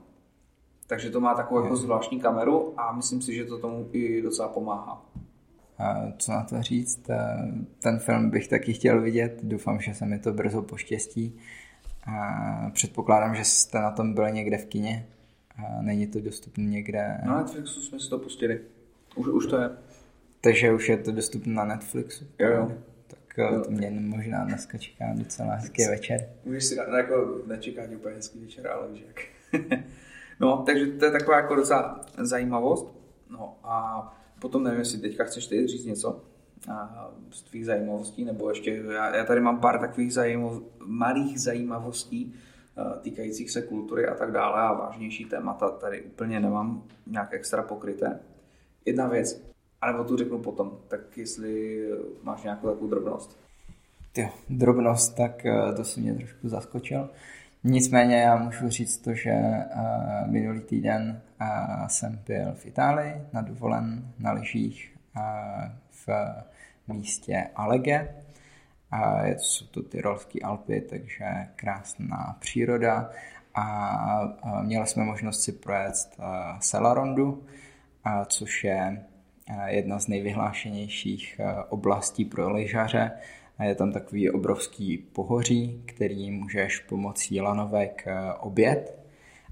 Takže 0.87 1.11
to 1.11 1.21
má 1.21 1.35
takovou 1.35 1.63
jako 1.63 1.77
zvláštní 1.77 2.21
kameru 2.21 2.81
a 2.81 2.93
myslím 2.93 3.23
si, 3.23 3.35
že 3.35 3.45
to 3.45 3.59
tomu 3.59 3.89
i 3.93 4.23
docela 4.23 4.49
pomáhá. 4.49 5.03
A 5.79 6.13
co 6.19 6.33
na 6.33 6.45
to 6.45 6.63
říct? 6.63 7.11
Ten 7.83 7.99
film 7.99 8.31
bych 8.31 8.49
taky 8.49 8.73
chtěl 8.73 9.03
vidět, 9.03 9.41
doufám, 9.43 9.81
že 9.81 9.95
se 9.95 10.07
mi 10.07 10.19
to 10.19 10.33
brzo 10.33 10.63
poštěstí. 10.63 11.39
Předpokládám, 12.73 13.35
že 13.35 13.45
jste 13.45 13.79
na 13.79 13.91
tom 13.91 14.15
byli 14.15 14.33
někde 14.33 14.59
v 14.59 14.65
kině. 14.65 15.07
A 15.57 15.83
není 15.83 16.07
to 16.07 16.21
dostupné 16.21 16.65
někde. 16.65 17.21
Na 17.25 17.39
Netflixu 17.39 17.81
jsme 17.81 18.01
si 18.01 18.11
to 18.11 18.19
pustili. 18.19 18.61
Už, 19.17 19.27
už 19.27 19.47
to 19.47 19.57
je. 19.57 19.71
Takže 20.41 20.73
už 20.73 20.89
je 20.89 20.97
to 20.97 21.13
dostupné 21.13 21.55
na 21.55 21.65
Netflixu. 21.65 22.25
Jo, 22.39 22.49
jo. 22.49 22.73
Tak 23.07 23.39
jo. 23.39 23.63
to 23.65 23.71
mě 23.71 23.91
možná 23.91 24.45
dneska 24.45 24.79
čeká 24.79 25.05
docela 25.15 25.55
hezký 25.55 25.85
večer. 25.85 26.29
Můžeš 26.45 26.65
si 26.65 26.77
dát, 26.77 26.97
jako 26.97 27.41
nečeká 27.47 27.83
úplně 27.97 28.15
hezký 28.15 28.39
večer, 28.39 28.69
ale 28.69 28.89
víš 28.89 29.05
jak. 29.07 29.21
no, 30.41 30.63
takže 30.67 30.87
to 30.87 31.05
je 31.05 31.11
taková 31.11 31.37
jako 31.37 31.55
docela 31.55 32.01
zajímavost. 32.19 32.95
No 33.31 33.59
a 33.63 34.03
potom 34.41 34.63
nevím, 34.63 34.79
jestli 34.79 34.99
teďka 34.99 35.25
chceš 35.25 35.47
ty 35.47 35.67
říct 35.67 35.85
něco 35.85 36.25
z 37.31 37.43
tvých 37.43 37.67
zajímavostí, 37.67 38.25
nebo 38.25 38.49
ještě, 38.49 38.83
já, 38.95 39.17
já 39.17 39.25
tady 39.25 39.41
mám 39.41 39.61
pár 39.61 39.81
takových 39.81 40.13
zajímav, 40.13 40.53
malých 40.87 41.41
zajímavostí, 41.41 42.35
týkajících 43.03 43.51
se 43.51 43.63
kultury 43.63 44.07
a 44.07 44.15
tak 44.15 44.33
dále 44.33 44.63
a 44.63 44.73
vážnější 44.73 45.25
témata 45.25 45.71
tady 45.71 46.03
úplně 46.03 46.41
nemám 46.41 46.83
nějak 47.07 47.35
extra 47.35 47.63
pokryté. 47.63 48.21
Jedna 48.85 49.09
věc, 49.09 49.43
anebo 49.81 50.05
tu 50.05 50.17
řeknu 50.17 50.39
potom, 50.39 50.79
tak 50.89 51.17
jestli 51.17 51.83
máš 52.23 52.43
nějakou 52.43 52.69
takovou 52.69 52.87
drobnost. 52.87 53.39
Jo, 54.17 54.29
drobnost, 54.49 55.17
tak 55.17 55.47
eh, 55.47 55.73
to 55.77 55.85
si 55.85 56.01
mě 56.01 56.15
trošku 56.15 56.49
zaskočil. 56.49 57.11
Nicméně 57.65 58.17
já 58.17 58.37
můžu 58.37 58.69
říct 58.69 58.99
to, 58.99 59.15
že 59.15 59.33
uh, 59.33 60.31
minulý 60.31 60.61
týden 60.61 61.21
uh, 61.41 61.87
jsem 61.87 62.21
byl 62.27 62.53
v 62.55 62.67
Itálii 62.67 63.15
na 63.33 63.41
dovolen 63.41 64.13
na 64.19 64.33
lyžích 64.33 64.97
v 65.91 66.09
místě 66.89 67.47
Alege, 67.55 68.15
a 68.91 69.27
jsou 69.27 69.67
to 69.67 69.83
Tyrolské 69.83 70.41
Alpy, 70.41 70.81
takže 70.81 71.25
krásná 71.57 72.37
příroda 72.41 73.11
a 73.55 74.37
měli 74.63 74.87
jsme 74.87 75.05
možnost 75.05 75.43
si 75.43 75.53
projet 75.53 75.95
Selarondu, 76.61 77.47
což 78.27 78.65
je 78.65 79.05
jedna 79.67 79.99
z 79.99 80.09
nejvyhlášenějších 80.09 81.41
oblastí 81.69 82.25
pro 82.25 82.53
lyžaře. 82.53 83.11
Je 83.63 83.75
tam 83.75 83.93
takový 83.93 84.31
obrovský 84.31 84.99
pohoří, 84.99 85.83
který 85.87 86.31
můžeš 86.31 86.79
pomocí 86.79 87.41
lanovek 87.41 88.07
obět 88.41 89.07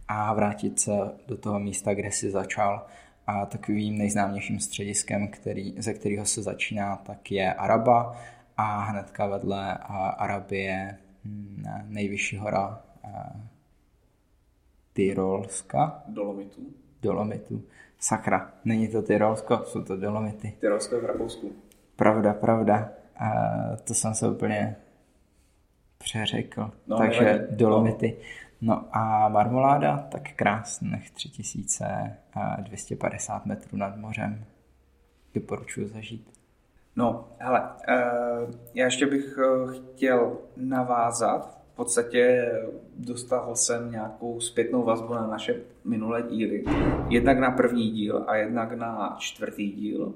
a 0.09 0.35
vrátit 0.35 0.81
se 0.81 0.93
do 1.27 1.37
toho 1.37 1.61
místa, 1.61 1.95
kde 1.95 2.13
jsi 2.13 2.31
začal. 2.31 2.87
A 3.27 3.47
takovým 3.47 3.99
nejznámějším 3.99 4.61
střediskem, 4.61 5.29
který, 5.29 5.75
ze 5.79 5.95
kterého 5.95 6.27
se 6.27 6.43
začíná, 6.43 6.97
tak 6.97 7.33
je 7.33 7.55
Araba, 7.55 8.17
a 8.57 8.81
hnedka 8.81 9.27
vedle 9.27 9.79
Arabie 10.19 10.99
hm, 11.25 11.65
nejvyšší 11.89 12.37
hora 12.37 12.83
Tyrolska. 14.93 16.03
Dolomitu. 16.09 16.61
Dolomitu. 17.03 17.63
Sakra, 17.99 18.53
není 18.65 18.89
to 18.89 19.03
Tyrolsko, 19.03 19.63
jsou 19.65 19.85
to 19.85 19.97
Dolomity. 19.97 20.53
Tyrolsko 20.61 21.01
v 21.01 21.05
Rakousku. 21.05 21.53
Pravda, 21.97 22.35
pravda. 22.35 22.91
A 23.17 23.31
to 23.85 23.95
jsem 23.95 24.15
se 24.15 24.29
úplně 24.29 24.77
přeřekl. 25.99 26.71
No, 26.87 26.99
Takže 26.99 27.25
nevadí. 27.25 27.57
Dolomity. 27.57 28.17
No 28.19 28.25
a 28.73 29.29
marmoláda, 29.29 29.97
tak 29.97 30.23
krásných 30.37 31.11
3250 31.11 33.47
metrů 33.47 33.79
nad 33.79 33.97
mořem. 33.97 34.45
Doporučuji 35.35 35.89
zažít. 35.89 36.31
No, 36.97 37.29
hele, 37.39 37.61
uh, 37.61 37.67
já 38.75 38.85
ještě 38.85 39.07
bych 39.07 39.39
uh, 39.39 39.73
chtěl 39.73 40.37
navázat 40.57 41.65
v 41.75 41.77
podstatě 41.77 42.53
dostal 42.97 43.57
jsem 43.57 43.91
nějakou 43.91 44.41
zpětnou 44.41 44.83
vazbu 44.83 45.15
na 45.15 45.27
naše 45.27 45.61
minulé 45.85 46.23
díly. 46.23 46.65
Jednak 47.09 47.39
na 47.39 47.51
první 47.51 47.91
díl 47.91 48.25
a 48.27 48.37
jednak 48.37 48.73
na 48.73 49.17
čtvrtý 49.19 49.71
díl. 49.71 50.15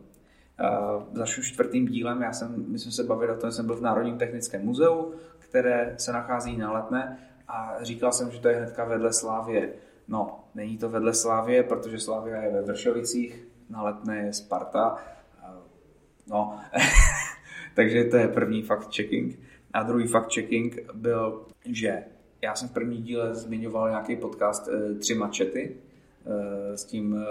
Začnu 1.13 1.43
čtvrtým 1.43 1.87
dílem, 1.87 2.23
já 2.23 2.33
jsem, 2.33 2.65
my 2.69 2.79
jsme 2.79 2.93
se 2.93 3.05
bavili 3.05 3.33
o 3.33 3.37
tom, 3.37 3.51
že 3.51 3.57
jsem 3.57 3.67
byl 3.67 3.77
v 3.77 3.83
Národním 3.83 4.19
technickém 4.19 4.65
muzeu, 4.65 5.15
které 5.39 5.95
se 5.99 6.13
nachází 6.13 6.57
na 6.57 6.73
Letné 6.73 7.19
a 7.49 7.77
říkal 7.81 8.13
jsem, 8.13 8.31
že 8.31 8.41
to 8.41 8.49
je 8.49 8.57
hnedka 8.57 8.85
vedle 8.85 9.13
Slávě. 9.13 9.73
No, 10.09 10.45
není 10.55 10.79
to 10.79 10.89
vedle 10.89 11.15
Slávě, 11.15 11.63
protože 11.63 11.99
Slávia 11.99 12.43
je 12.43 12.53
ve 12.53 12.63
Vršovicích, 12.63 13.47
na 13.71 13.83
Letné 13.83 14.19
je 14.19 14.33
Sparta. 14.33 14.97
No, 16.27 16.61
takže 17.75 18.05
to 18.05 18.17
je 18.17 18.29
první 18.29 18.63
fact 18.63 18.97
checking. 18.97 19.39
A 19.73 19.83
druhý 19.83 20.07
fact 20.07 20.35
checking 20.35 20.93
byl, 20.95 21.47
že 21.65 22.05
já 22.43 22.55
jsem 22.55 22.69
v 22.69 22.73
první 22.73 23.03
díle 23.03 23.35
zmiňoval 23.35 23.89
nějaký 23.89 24.17
podcast 24.17 24.69
e, 24.69 24.95
Tři 24.95 25.15
mačety 25.15 25.77
e, 26.27 26.77
s 26.77 26.85
tím 26.85 27.17
e, 27.17 27.27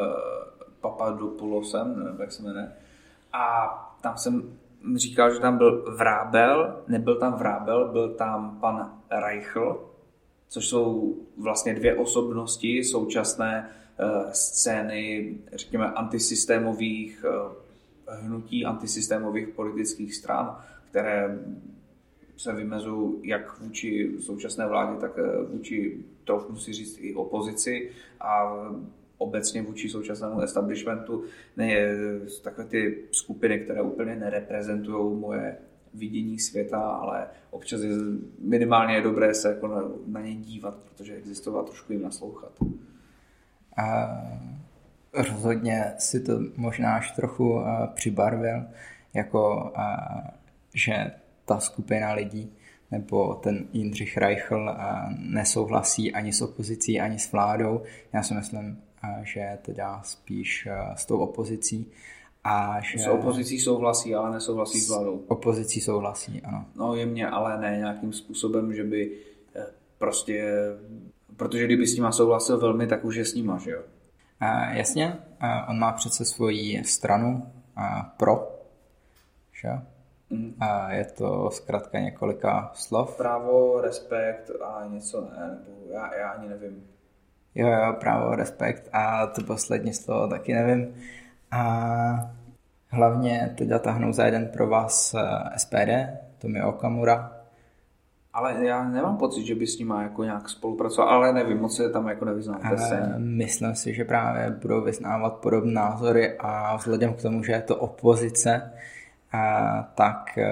Papadopoulosem, 0.81 2.17
jak 2.19 2.31
se 2.31 2.43
jmenuje. 2.43 2.71
A 3.33 3.67
tam 4.01 4.17
jsem 4.17 4.57
říkal, 4.95 5.33
že 5.33 5.39
tam 5.39 5.57
byl 5.57 5.95
Vrábel, 5.97 6.83
nebyl 6.87 7.15
tam 7.15 7.33
Vrábel, 7.33 7.91
byl 7.91 8.13
tam 8.13 8.59
pan 8.59 8.93
Reichl, 9.11 9.89
což 10.47 10.67
jsou 10.67 11.17
vlastně 11.37 11.73
dvě 11.73 11.95
osobnosti 11.95 12.83
současné 12.83 13.69
scény, 14.31 15.37
řekněme, 15.53 15.85
antisystémových 15.85 17.25
hnutí, 18.07 18.65
antisystémových 18.65 19.47
politických 19.47 20.15
stran, 20.15 20.57
které 20.89 21.39
se 22.37 22.53
vymezují 22.53 23.15
jak 23.23 23.59
vůči 23.59 24.11
současné 24.19 24.67
vládě, 24.67 25.01
tak 25.01 25.11
eh, 25.17 25.43
vůči, 25.43 25.97
trochu 26.23 26.55
si 26.55 26.73
říct, 26.73 26.97
i 27.01 27.15
opozici 27.15 27.91
a 28.19 28.53
obecně 29.17 29.61
vůči 29.61 29.89
současnému 29.89 30.41
establishmentu. 30.41 31.23
Ne, 31.57 31.87
takové 32.43 32.67
ty 32.67 33.03
skupiny, 33.11 33.59
které 33.59 33.81
úplně 33.81 34.15
nereprezentují 34.15 35.19
moje 35.19 35.57
vidění 35.97 36.39
světa, 36.39 36.79
ale 36.79 37.27
občas 37.51 37.81
je 37.81 37.89
minimálně 38.39 38.95
je 38.95 39.01
dobré 39.01 39.33
se 39.33 39.49
jako 39.49 39.67
na, 39.67 39.83
na 40.07 40.21
ně 40.21 40.35
dívat, 40.35 40.75
protože 40.75 41.15
existovat 41.15 41.65
trošku 41.65 41.93
jim 41.93 42.01
naslouchat. 42.01 42.51
A 43.77 44.07
rozhodně 45.13 45.93
si 45.97 46.19
to 46.19 46.39
možná 46.55 46.95
až 46.95 47.11
trochu 47.11 47.53
uh, 47.53 47.63
přibarvil, 47.93 48.65
jako 49.13 49.71
uh, 49.77 50.27
že 50.73 51.11
ta 51.45 51.59
skupina 51.59 52.13
lidí 52.13 52.51
nebo 52.91 53.33
ten 53.33 53.65
Jindřich 53.73 54.17
Reichl 54.17 54.75
nesouhlasí 55.17 56.13
ani 56.13 56.33
s 56.33 56.41
opozicí, 56.41 56.99
ani 56.99 57.19
s 57.19 57.31
vládou. 57.31 57.81
Já 58.13 58.23
si 58.23 58.33
myslím, 58.33 58.81
že 59.23 59.57
teda 59.61 60.01
spíš 60.03 60.67
s 60.95 61.05
tou 61.05 61.17
opozicí. 61.17 61.91
A 62.49 62.81
že... 62.81 62.99
S 62.99 63.07
opozicí 63.07 63.59
souhlasí, 63.59 64.15
ale 64.15 64.31
nesouhlasí 64.31 64.79
s 64.79 64.89
vládou. 64.89 65.21
S 65.25 65.31
opozicí 65.31 65.81
souhlasí, 65.81 66.41
ano. 66.41 66.65
No 66.75 66.95
jemně, 66.95 67.27
ale 67.29 67.61
ne 67.61 67.77
nějakým 67.77 68.13
způsobem, 68.13 68.73
že 68.73 68.83
by 68.83 69.11
eh, 69.55 69.65
prostě... 69.97 70.53
Protože 71.37 71.65
kdyby 71.65 71.87
s 71.87 71.95
nima 71.95 72.11
souhlasil 72.11 72.57
velmi, 72.59 72.87
tak 72.87 73.05
už 73.05 73.15
je 73.15 73.25
s 73.25 73.35
nima, 73.35 73.57
že 73.57 73.71
jo? 73.71 73.81
A, 74.39 74.73
jasně, 74.73 75.17
a 75.39 75.69
on 75.69 75.79
má 75.79 75.91
přece 75.91 76.25
svoji 76.25 76.83
stranu 76.83 77.51
a 77.75 78.13
pro, 78.17 78.47
že 79.61 79.69
Mm. 80.29 80.53
A 80.59 80.91
je 80.93 81.05
to 81.05 81.49
zkrátka 81.51 81.99
několika 81.99 82.71
slov. 82.73 83.17
Právo, 83.17 83.81
respekt 83.81 84.51
a 84.61 84.87
něco 84.87 85.21
ne, 85.21 85.47
nebo 85.49 85.93
já, 85.93 86.15
já 86.15 86.29
ani 86.29 86.49
nevím. 86.49 86.83
Jo, 87.55 87.67
jo, 87.67 87.93
právo, 87.99 88.35
respekt 88.35 88.89
a 88.93 89.27
to 89.27 89.43
poslední 89.43 89.93
slovo 89.93 90.27
taky 90.27 90.53
nevím. 90.53 90.95
A 91.51 92.36
hlavně 92.89 93.53
teď 93.57 93.69
tahnou 93.79 94.13
za 94.13 94.25
jeden 94.25 94.49
pro 94.53 94.67
vás 94.67 95.13
eh, 95.13 95.59
SPD, 95.59 95.89
to 96.37 96.47
mi 96.47 96.63
Okamura. 96.63 97.31
Ale 98.33 98.65
já 98.65 98.89
nemám 98.89 99.17
pocit, 99.17 99.45
že 99.45 99.55
by 99.55 99.67
s 99.67 99.79
nima 99.79 100.03
jako 100.03 100.23
nějak 100.23 100.49
spolupracoval, 100.49 101.09
ale 101.09 101.33
nevím, 101.33 101.57
moc 101.57 101.75
se 101.75 101.89
tam 101.89 102.07
jako 102.07 102.25
nevyznám. 102.25 102.59
Myslím 103.17 103.75
si, 103.75 103.93
že 103.93 104.05
právě 104.05 104.57
budou 104.61 104.81
vyznávat 104.81 105.33
podobné 105.33 105.73
názory 105.73 106.37
a 106.39 106.75
vzhledem 106.75 107.13
k 107.13 107.21
tomu, 107.21 107.43
že 107.43 107.51
je 107.51 107.61
to 107.61 107.75
opozice, 107.75 108.71
a 109.31 109.91
tak 109.95 110.37
e, 110.37 110.51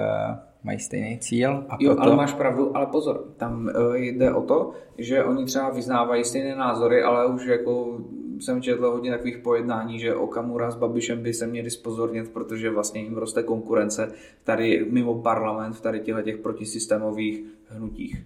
mají 0.64 0.78
stejný 0.78 1.18
cíl. 1.18 1.64
A 1.68 1.76
jo, 1.80 1.94
proto... 1.94 2.02
ale 2.02 2.16
máš 2.16 2.32
pravdu, 2.32 2.76
ale 2.76 2.86
pozor, 2.86 3.24
tam 3.36 3.70
jde 3.94 4.34
o 4.34 4.42
to, 4.42 4.72
že 4.98 5.24
oni 5.24 5.44
třeba 5.44 5.70
vyznávají 5.70 6.24
stejné 6.24 6.56
názory, 6.56 7.02
ale 7.02 7.26
už 7.26 7.46
jako 7.46 7.98
jsem 8.40 8.62
četl 8.62 8.90
hodně 8.90 9.10
takových 9.10 9.38
pojednání, 9.38 10.00
že 10.00 10.14
Okamura 10.14 10.70
s 10.70 10.76
Babišem 10.76 11.22
by 11.22 11.34
se 11.34 11.46
měli 11.46 11.70
spozornit, 11.70 12.30
protože 12.30 12.70
vlastně 12.70 13.00
jim 13.00 13.16
roste 13.16 13.42
konkurence 13.42 14.12
tady 14.44 14.86
mimo 14.90 15.22
parlament 15.22 15.76
v 15.76 15.80
tady 15.80 16.00
těchto 16.00 16.22
těch 16.22 16.36
protisystémových 16.36 17.44
hnutích. 17.68 18.22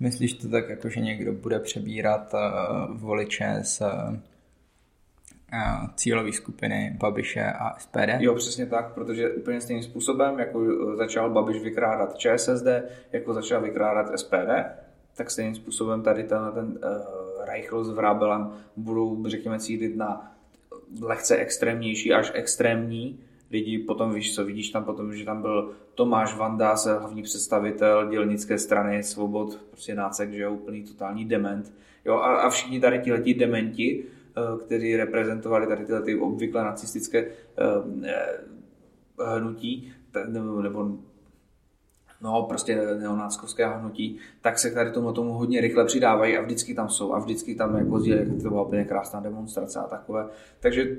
Myslíš 0.00 0.32
to 0.32 0.48
tak, 0.48 0.68
jako 0.68 0.88
že 0.88 1.00
někdo 1.00 1.32
bude 1.32 1.60
přebírat 1.60 2.34
uh, 2.34 3.00
voliče 3.00 3.58
z 3.62 3.80
uh, 3.80 4.16
cílové 5.94 6.32
skupiny 6.32 6.96
Babiše 7.00 7.44
a 7.44 7.78
SPD? 7.78 8.08
Jo, 8.18 8.34
přesně 8.34 8.66
tak, 8.66 8.94
protože 8.94 9.30
úplně 9.30 9.60
stejným 9.60 9.82
způsobem, 9.82 10.38
jako 10.38 10.66
začal 10.96 11.30
Babiš 11.30 11.62
vykrádat 11.62 12.18
ČSSD, 12.18 12.66
jako 13.12 13.34
začal 13.34 13.62
vykrádat 13.62 14.18
SPD, 14.18 14.50
tak 15.16 15.30
stejným 15.30 15.54
způsobem 15.54 16.02
tady 16.02 16.24
ten, 16.24 16.38
ten 16.54 16.66
uh, 16.66 17.25
Reichl 17.46 17.84
s 17.84 17.90
Vrábelem 17.90 18.50
budou, 18.76 19.24
řekněme, 19.26 19.58
cílit 19.58 19.96
na 19.96 20.32
lehce 21.00 21.36
extrémnější 21.36 22.12
až 22.12 22.32
extrémní 22.34 23.18
lidi. 23.50 23.78
Potom 23.78 24.14
víš, 24.14 24.34
co 24.34 24.44
vidíš 24.44 24.70
tam 24.70 24.84
potom, 24.84 25.16
že 25.16 25.24
tam 25.24 25.42
byl 25.42 25.70
Tomáš 25.94 26.36
Vanda, 26.36 26.74
hlavní 26.98 27.22
představitel 27.22 28.10
dělnické 28.10 28.58
strany 28.58 29.02
Svobod, 29.02 29.60
prostě 29.70 29.94
nácek, 29.94 30.32
že 30.32 30.42
je 30.42 30.48
úplný 30.48 30.82
totální 30.82 31.24
dement. 31.24 31.72
Jo, 32.04 32.14
a, 32.14 32.36
a 32.36 32.50
všichni 32.50 32.80
tady 32.80 33.02
ti 33.24 33.34
dementi 33.34 34.04
Eh, 34.38 34.58
kteří 34.64 34.96
reprezentovali 34.96 35.66
tady 35.66 35.84
tyhle 35.84 36.02
ty 36.02 36.18
obvykle 36.18 36.64
nacistické 36.64 37.18
eh, 37.18 37.30
eh, 38.04 39.38
hnutí, 39.38 39.92
nebo, 40.28 40.62
nebo 40.62 40.98
no 42.20 42.42
prostě 42.42 42.76
neonáckovské 42.76 43.66
hnutí, 43.66 44.18
tak 44.40 44.58
se 44.58 44.70
tady 44.70 44.90
tomu, 44.90 45.12
tomu 45.12 45.32
hodně 45.32 45.60
rychle 45.60 45.84
přidávají 45.84 46.38
a 46.38 46.42
vždycky 46.42 46.74
tam 46.74 46.88
jsou 46.88 47.14
a 47.14 47.18
vždycky 47.18 47.54
tam 47.54 47.76
jako 47.76 47.98
je, 48.04 48.26
to 48.42 48.48
byla 48.48 48.62
úplně 48.62 48.84
krásná 48.84 49.20
demonstrace 49.20 49.80
a 49.80 49.82
takové. 49.82 50.26
Takže 50.60 50.96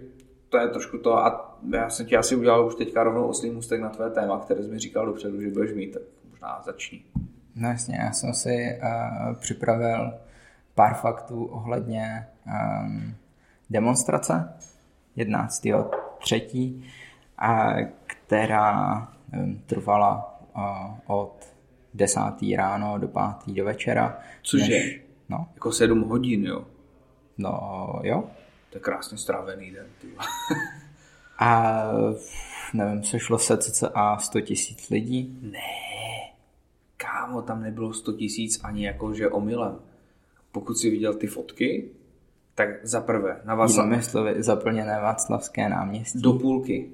to 0.49 0.57
je 0.57 0.67
trošku 0.67 0.97
to 0.97 1.17
a 1.17 1.57
já 1.73 1.89
jsem 1.89 2.05
ti 2.05 2.17
asi 2.17 2.35
udělal 2.35 2.67
už 2.67 2.75
teďka 2.75 3.03
rovnou 3.03 3.27
oslý 3.27 3.49
můstek 3.49 3.81
na 3.81 3.89
tvé 3.89 4.09
téma, 4.09 4.39
které 4.39 4.63
jsi 4.63 4.69
mi 4.69 4.79
říkal 4.79 5.05
dopředu, 5.05 5.41
že 5.41 5.49
budeš 5.49 5.73
mít, 5.73 5.93
tak 5.93 6.01
možná 6.31 6.61
začni. 6.65 7.03
No 7.55 7.69
jasně, 7.69 7.97
já 8.01 8.11
jsem 8.11 8.33
si 8.33 8.79
uh, 8.83 9.35
připravil 9.35 10.13
pár 10.75 10.93
faktů 10.93 11.45
ohledně 11.45 12.27
um, 12.45 13.15
demonstrace 13.69 14.53
11.3., 15.17 16.81
která 18.05 19.07
trvala 19.65 20.36
od 21.07 21.53
10. 21.93 22.19
ráno 22.55 22.97
do 22.97 23.07
5. 23.07 23.55
do 23.55 23.65
večera. 23.65 24.19
Cože? 24.41 24.73
Než, 24.73 25.01
no. 25.29 25.47
Jako 25.53 25.71
7 25.71 26.01
hodin, 26.01 26.45
jo? 26.45 26.65
No, 27.37 27.99
jo. 28.03 28.23
To 28.69 28.77
je 28.77 28.81
krásně 28.81 29.17
strávený 29.17 29.71
den, 29.71 29.85
ty. 30.01 30.07
A 31.39 31.83
nevím, 32.73 33.03
sešlo 33.03 33.37
se 33.37 33.57
cca 33.57 34.17
100 34.17 34.41
tisíc 34.41 34.89
lidí? 34.89 35.39
Ne, 35.41 35.59
kámo, 36.97 37.41
tam 37.41 37.61
nebylo 37.61 37.93
100 37.93 38.13
tisíc 38.13 38.63
ani 38.63 38.85
jakože 38.85 39.29
omylem. 39.29 39.79
Pokud 40.51 40.77
si 40.77 40.89
viděl 40.89 41.13
ty 41.13 41.27
fotky, 41.27 41.89
tak 42.55 42.69
za 42.83 43.01
prvé, 43.01 43.41
na 43.45 43.55
Václav... 43.55 43.85
Jinými 43.85 44.03
slovy, 44.03 44.43
zaplněné 44.43 44.99
Václavské 45.01 45.69
náměstí. 45.69 46.21
Do 46.21 46.33
půlky. 46.33 46.91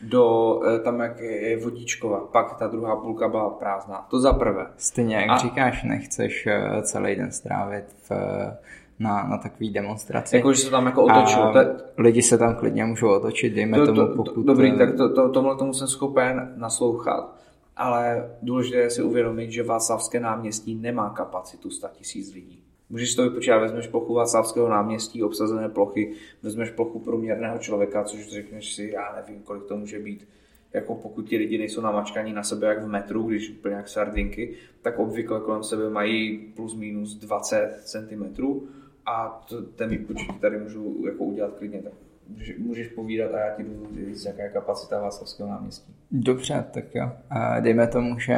Do, 0.00 0.60
eh, 0.66 0.78
tam 0.78 1.00
jak 1.00 1.20
je 1.20 1.56
vodičkova, 1.56 2.20
pak 2.20 2.58
ta 2.58 2.66
druhá 2.66 2.96
půlka 2.96 3.28
byla 3.28 3.50
prázdná. 3.50 4.06
To 4.10 4.20
za 4.20 4.32
prvé. 4.32 4.66
Stejně 4.76 5.16
jak 5.16 5.30
A... 5.30 5.36
říkáš, 5.36 5.82
nechceš 5.82 6.46
eh, 6.46 6.82
celý 6.82 7.16
den 7.16 7.32
strávit 7.32 7.84
v, 8.02 8.10
eh, 8.10 8.56
na, 8.98 9.26
na 9.28 9.38
takový 9.38 9.70
demonstraci. 9.70 10.36
Jako, 10.36 10.52
že 10.52 10.62
se 10.62 10.70
tam 10.70 10.86
jako 10.86 11.04
otočilo. 11.04 11.52
To... 11.52 11.58
Lidi 11.98 12.22
se 12.22 12.38
tam 12.38 12.54
klidně 12.54 12.84
můžou 12.84 13.08
otočit, 13.08 13.54
dejme 13.54 13.78
to, 13.78 13.86
tomu, 13.86 14.16
pokud... 14.16 14.46
Dobrý, 14.46 14.78
tak 14.78 14.96
to, 14.96 15.14
to, 15.14 15.28
tomhle 15.28 15.56
tomu 15.56 15.72
jsem 15.72 15.88
schopen 15.88 16.54
naslouchat. 16.56 17.34
Ale 17.76 18.30
důležité 18.42 18.76
je 18.76 18.90
si 18.90 19.02
uvědomit, 19.02 19.52
že 19.52 19.62
Václavské 19.62 20.20
náměstí 20.20 20.74
nemá 20.74 21.10
kapacitu 21.10 21.70
100 21.70 21.86
000 21.86 22.28
lidí. 22.34 22.62
Můžeš 22.90 23.14
to 23.14 23.22
vypočítat, 23.22 23.58
vezmeš 23.58 23.86
plochu 23.86 24.14
Václavského 24.14 24.68
náměstí, 24.68 25.22
obsazené 25.22 25.68
plochy, 25.68 26.12
vezmeš 26.42 26.70
plochu 26.70 26.98
průměrného 26.98 27.58
člověka, 27.58 28.04
což 28.04 28.28
řekneš 28.28 28.74
si, 28.74 28.90
já 28.94 29.16
nevím, 29.16 29.42
kolik 29.42 29.64
to 29.64 29.76
může 29.76 29.98
být, 29.98 30.28
jako 30.72 30.94
pokud 30.94 31.22
ti 31.22 31.36
lidi 31.36 31.58
nejsou 31.58 31.80
namačkaní 31.80 32.32
na 32.32 32.42
sebe 32.42 32.66
jak 32.66 32.84
v 32.84 32.88
metru, 32.88 33.22
když 33.22 33.50
úplně 33.50 33.74
jak 33.74 33.88
sardinky, 33.88 34.54
tak 34.82 34.98
obvykle 34.98 35.40
kolem 35.40 35.62
sebe 35.62 35.90
mají 35.90 36.38
plus 36.38 36.74
minus 36.74 37.14
20 37.14 37.80
cm 37.84 38.46
a 39.06 39.44
to, 39.48 39.62
ten 39.62 39.88
výpočet 39.88 40.40
tady 40.40 40.58
můžu 40.58 41.04
jako 41.06 41.24
udělat 41.24 41.54
klidně 41.58 41.82
tak. 41.82 41.92
Můžeš, 42.28 42.58
můžeš 42.58 42.88
povídat 42.88 43.34
a 43.34 43.38
já 43.38 43.54
ti 43.54 43.62
budu 43.62 44.06
říct, 44.06 44.24
jaká 44.24 44.42
je 44.42 44.48
kapacita 44.48 45.00
Václavského 45.00 45.48
náměstí. 45.48 45.94
Dobře, 46.10 46.64
tak 46.70 46.94
jo. 46.94 47.10
Dejme 47.60 47.86
tomu, 47.86 48.18
že 48.18 48.36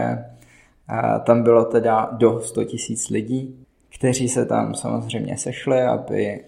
tam 1.26 1.42
bylo 1.42 1.64
teda 1.64 2.08
do 2.12 2.40
100 2.40 2.64
tisíc 2.64 3.08
lidí, 3.08 3.64
kteří 3.94 4.29
se 4.29 4.46
tam 4.46 4.74
samozřejmě 4.74 5.38
sešli, 5.38 5.83
aby 5.83 6.44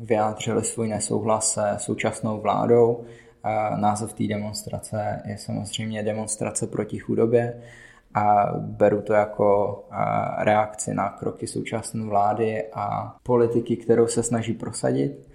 vyjádřili 0.00 0.64
svůj 0.64 0.88
nesouhlas 0.88 1.52
se 1.52 1.74
současnou 1.78 2.40
vládou. 2.40 3.04
Název 3.76 4.12
té 4.12 4.26
demonstrace 4.26 5.22
je 5.24 5.38
samozřejmě 5.38 6.02
demonstrace 6.02 6.66
proti 6.66 6.98
chudobě 6.98 7.62
a 8.14 8.52
beru 8.58 9.02
to 9.02 9.12
jako 9.12 9.80
reakci 10.38 10.94
na 10.94 11.08
kroky 11.08 11.46
současné 11.46 12.04
vlády 12.04 12.64
a 12.72 13.16
politiky, 13.22 13.76
kterou 13.76 14.06
se 14.06 14.22
snaží 14.22 14.52
prosadit. 14.52 15.28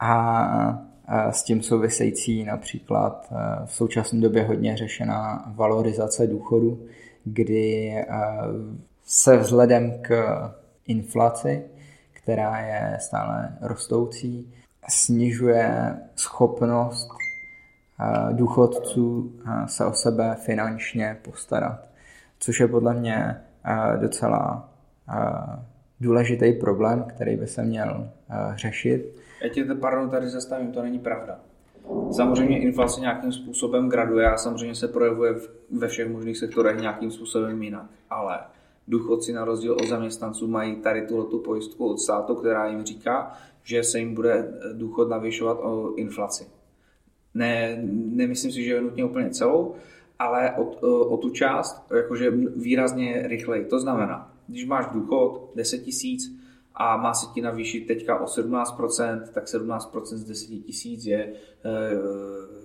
A 0.00 0.82
s 1.30 1.42
tím 1.42 1.62
související 1.62 2.44
například 2.44 3.32
v 3.64 3.72
současné 3.72 4.20
době 4.20 4.44
hodně 4.44 4.76
řešená 4.76 5.52
valorizace 5.56 6.26
důchodu, 6.26 6.86
kdy 7.24 7.94
se 9.04 9.36
vzhledem 9.36 10.02
k 10.02 10.14
inflaci, 10.88 11.64
která 12.12 12.58
je 12.58 12.96
stále 13.00 13.56
rostoucí, 13.60 14.54
snižuje 14.88 15.96
schopnost 16.16 17.08
důchodců 18.32 19.32
se 19.66 19.84
o 19.84 19.92
sebe 19.92 20.36
finančně 20.44 21.18
postarat, 21.22 21.88
což 22.38 22.60
je 22.60 22.68
podle 22.68 22.94
mě 22.94 23.36
docela 24.00 24.68
důležitý 26.00 26.52
problém, 26.52 27.04
který 27.08 27.36
by 27.36 27.46
se 27.46 27.62
měl 27.62 28.10
řešit. 28.54 29.16
Já 29.42 29.48
tě 29.48 29.64
pardon, 29.64 30.10
tady 30.10 30.28
zastavím, 30.28 30.72
to 30.72 30.82
není 30.82 30.98
pravda. 30.98 31.38
Samozřejmě 32.12 32.60
inflace 32.60 33.00
nějakým 33.00 33.32
způsobem 33.32 33.88
graduje 33.88 34.30
a 34.30 34.36
samozřejmě 34.36 34.74
se 34.74 34.88
projevuje 34.88 35.34
ve 35.78 35.88
všech 35.88 36.08
možných 36.08 36.38
sektorech 36.38 36.80
nějakým 36.80 37.10
způsobem 37.10 37.62
jinak. 37.62 37.86
Ale 38.10 38.38
důchodci 38.88 39.32
na 39.32 39.44
rozdíl 39.44 39.72
od 39.72 39.88
zaměstnanců 39.88 40.48
mají 40.48 40.76
tady 40.76 41.06
tuto 41.06 41.38
pojistku 41.38 41.88
od 41.88 42.00
státu, 42.00 42.34
která 42.34 42.68
jim 42.68 42.84
říká, 42.84 43.32
že 43.62 43.82
se 43.82 43.98
jim 43.98 44.14
bude 44.14 44.60
důchod 44.72 45.08
navyšovat 45.08 45.58
o 45.62 45.94
inflaci. 45.94 46.46
Ne, 47.34 47.78
nemyslím 47.92 48.52
si, 48.52 48.64
že 48.64 48.74
je 48.74 48.80
nutně 48.80 49.04
úplně 49.04 49.30
celou, 49.30 49.74
ale 50.18 50.52
o, 50.56 50.62
o, 50.62 51.04
o 51.04 51.16
tu 51.16 51.30
část 51.30 51.86
jakože 51.96 52.30
výrazně 52.56 53.22
rychleji. 53.26 53.64
To 53.64 53.80
znamená, 53.80 54.34
když 54.46 54.66
máš 54.66 54.86
důchod 54.92 55.50
10 55.54 55.78
tisíc 55.78 56.38
a 56.74 56.96
má 56.96 57.14
se 57.14 57.26
ti 57.34 57.40
navýšit 57.40 57.86
teďka 57.86 58.18
o 58.18 58.24
17%, 58.24 59.22
tak 59.32 59.44
17% 59.44 60.16
z 60.16 60.24
10 60.24 60.46
tisíc 60.46 61.04
je, 61.04 61.32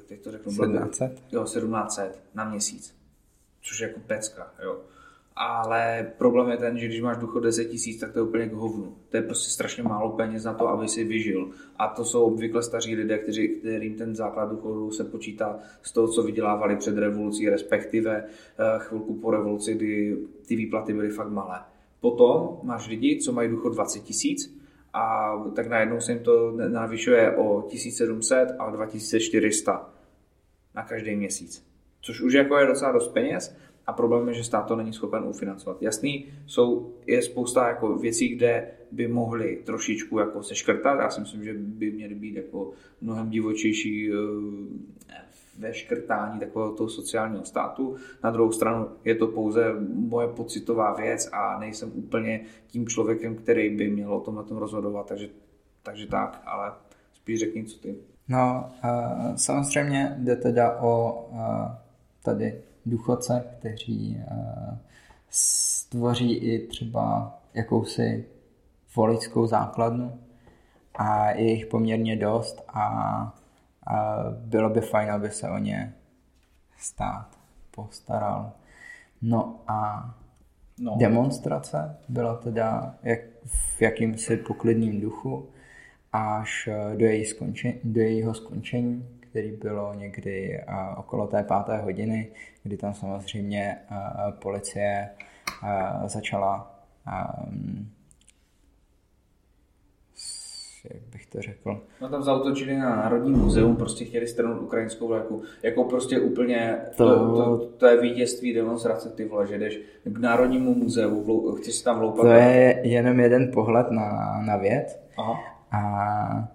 teď 0.08 0.24
to 0.24 0.32
řeknu, 0.32 0.52
1700? 0.52 1.24
Jo, 1.32 1.44
1700 1.44 2.24
na 2.34 2.50
měsíc, 2.50 2.96
což 3.62 3.80
je 3.80 3.88
jako 3.88 4.00
pecka, 4.08 4.54
jo. 4.64 4.82
Ale 5.36 6.12
problém 6.18 6.50
je 6.50 6.58
ten, 6.58 6.78
že 6.78 6.86
když 6.86 7.02
máš 7.02 7.18
důchod 7.18 7.40
10 7.40 7.66
tisíc, 7.66 8.00
tak 8.00 8.12
to 8.12 8.20
je 8.20 8.24
úplně 8.24 8.50
k 8.50 8.54
hovnu. 8.54 8.96
To 9.10 9.18
je 9.18 9.24
prostě 9.24 9.50
strašně 9.50 9.84
málo 9.84 10.10
peněz 10.10 10.44
na 10.44 10.54
to, 10.54 10.68
aby 10.68 10.88
si 10.88 11.04
vyžil. 11.04 11.50
A 11.80 11.88
to 11.88 12.06
jsou 12.06 12.24
obvykle 12.24 12.64
staří 12.64 12.96
lidé, 12.96 13.18
kteří, 13.18 13.48
kterým 13.48 13.96
ten 13.96 14.16
základ 14.16 14.50
důchodu 14.50 14.92
se 14.92 15.04
počítá 15.04 15.60
z 15.82 15.92
toho, 15.92 16.08
co 16.08 16.24
vydělávali 16.24 16.76
před 16.76 16.98
revolucí, 16.98 17.50
respektive 17.50 18.24
eh, 18.24 18.80
chvilku 18.80 19.14
po 19.14 19.32
revoluci, 19.32 19.74
kdy 19.74 20.18
ty 20.48 20.56
výplaty 20.56 20.94
byly 20.94 21.10
fakt 21.10 21.30
malé. 21.30 21.60
Potom 22.00 22.60
máš 22.64 22.88
lidi, 22.88 23.20
co 23.20 23.32
mají 23.32 23.50
důchod 23.50 23.74
20 23.74 24.00
tisíc, 24.00 24.64
a 24.94 25.34
tak 25.56 25.68
najednou 25.68 26.00
se 26.00 26.12
jim 26.12 26.24
to 26.24 26.52
navyšuje 26.52 27.36
o 27.36 27.62
1700 27.62 28.50
a 28.60 28.70
2400 28.70 29.90
na 30.76 30.84
každý 30.84 31.16
měsíc. 31.16 31.66
Což 32.02 32.22
už 32.22 32.34
jako 32.34 32.58
je 32.58 32.68
docela 32.68 32.92
dost 32.92 33.08
peněz, 33.08 33.56
a 33.88 33.94
problém 33.94 34.28
je, 34.28 34.34
že 34.34 34.44
stát 34.44 34.68
to 34.68 34.76
není 34.76 34.94
schopen 34.94 35.24
ufinancovat. 35.24 35.82
Jasný, 35.82 36.26
jsou, 36.46 36.94
je 37.08 37.22
spousta 37.22 37.68
jako 37.68 37.98
věcí, 37.98 38.30
kde 38.30 38.72
by 38.92 39.08
mohli 39.08 39.62
trošičku 39.66 40.20
jako 40.20 40.44
seškrtat. 40.44 41.00
Já 41.00 41.10
si 41.10 41.22
myslím, 41.22 41.44
že 41.44 41.54
by 41.54 41.92
měly 41.92 42.16
být 42.16 42.36
jako 42.36 42.72
mnohem 43.02 43.30
divočejší 43.30 44.12
eh, 44.12 44.16
ve 45.60 45.74
škrtání 45.74 46.40
takového 46.40 46.72
toho 46.72 46.90
sociálního 46.90 47.46
státu. 47.46 47.96
Na 48.24 48.32
druhou 48.32 48.52
stranu 48.52 48.88
je 49.06 49.16
to 49.16 49.28
pouze 49.28 49.76
moje 49.94 50.28
pocitová 50.28 50.94
věc 50.94 51.30
a 51.32 51.60
nejsem 51.60 51.92
úplně 51.96 52.46
tím 52.68 52.88
člověkem, 52.88 53.36
který 53.36 53.78
by 53.78 53.90
měl 53.90 54.14
o 54.14 54.20
tom 54.20 54.36
na 54.36 54.44
tom 54.44 54.58
rozhodovat, 54.58 55.08
takže, 55.08 55.30
takže 55.84 56.08
tak, 56.08 56.42
ale 56.46 56.72
spíš 57.14 57.40
řekni, 57.40 57.66
co 57.66 57.80
ty. 57.80 57.96
No, 58.28 58.70
uh, 58.84 59.36
samozřejmě 59.36 60.16
jde 60.20 60.36
teda 60.36 60.78
o 60.82 61.26
uh, 61.32 61.38
tady 62.24 62.62
důchodce, 62.86 63.44
kteří 63.60 64.24
uh, 64.32 64.78
stvoří 65.30 66.38
i 66.38 66.68
třeba 66.68 67.38
jakousi 67.54 68.26
voličskou 68.96 69.48
základnu 69.48 70.20
a 70.96 71.32
je 71.32 71.52
jich 71.52 71.66
poměrně 71.66 72.16
dost 72.16 72.64
a, 72.68 72.84
a 73.88 74.18
bylo 74.32 74.70
by 74.70 74.82
fajn, 74.82 75.12
aby 75.12 75.30
se 75.30 75.50
o 75.50 75.58
ně 75.58 75.94
stát 76.78 77.40
postaral. 77.72 78.52
No 79.22 79.60
a 79.68 80.10
no. 80.80 80.96
demonstrace 81.00 81.98
byla 82.10 82.36
teda 82.36 82.96
jak, 83.04 83.20
v 83.46 83.82
jakýmsi 83.82 84.38
poklidným 84.38 85.02
duchu 85.02 85.50
až 86.14 86.70
do, 86.98 87.06
její 87.06 87.26
skončení, 87.26 87.80
do 87.84 88.02
jejího 88.02 88.34
skončení 88.34 89.08
který 89.34 89.52
bylo 89.52 89.94
někdy 89.94 90.64
okolo 90.98 91.28
té 91.28 91.44
páté 91.44 91.78
hodiny, 91.78 92.32
kdy 92.64 92.78
tam 92.78 92.94
samozřejmě 92.94 93.78
policie 94.42 95.10
začala 96.06 96.76
jak 100.94 101.04
bych 101.12 101.26
to 101.26 101.42
řekl. 101.42 101.82
No 102.02 102.10
tam 102.10 102.24
zautočili 102.24 102.78
na 102.78 102.96
Národní 102.96 103.32
muzeum, 103.32 103.76
prostě 103.76 104.06
chtěli 104.06 104.28
strnout 104.28 104.62
ukrajinskou 104.62 105.08
vlajku. 105.08 105.42
Jako 105.64 105.84
prostě 105.84 106.20
úplně, 106.20 106.78
to, 106.98 107.06
to, 107.06 107.36
to, 107.36 107.66
to 107.66 107.86
je 107.86 108.02
vítězství 108.02 108.54
demonstrace, 108.54 109.10
ty 109.10 109.26
vole, 109.26 109.48
že 109.48 109.58
jdeš 109.58 109.80
k 110.04 110.20
Národnímu 110.20 110.76
muzeu, 110.76 111.56
chceš 111.56 111.76
si 111.76 111.84
tam 111.84 112.00
vloupat. 112.00 112.22
To 112.22 112.32
je 112.32 112.88
jenom 112.88 113.20
jeden 113.20 113.52
pohled 113.52 113.92
na, 113.92 114.42
na 114.46 114.58
věc. 114.58 115.00
Aha. 115.18 115.40
A 115.72 116.54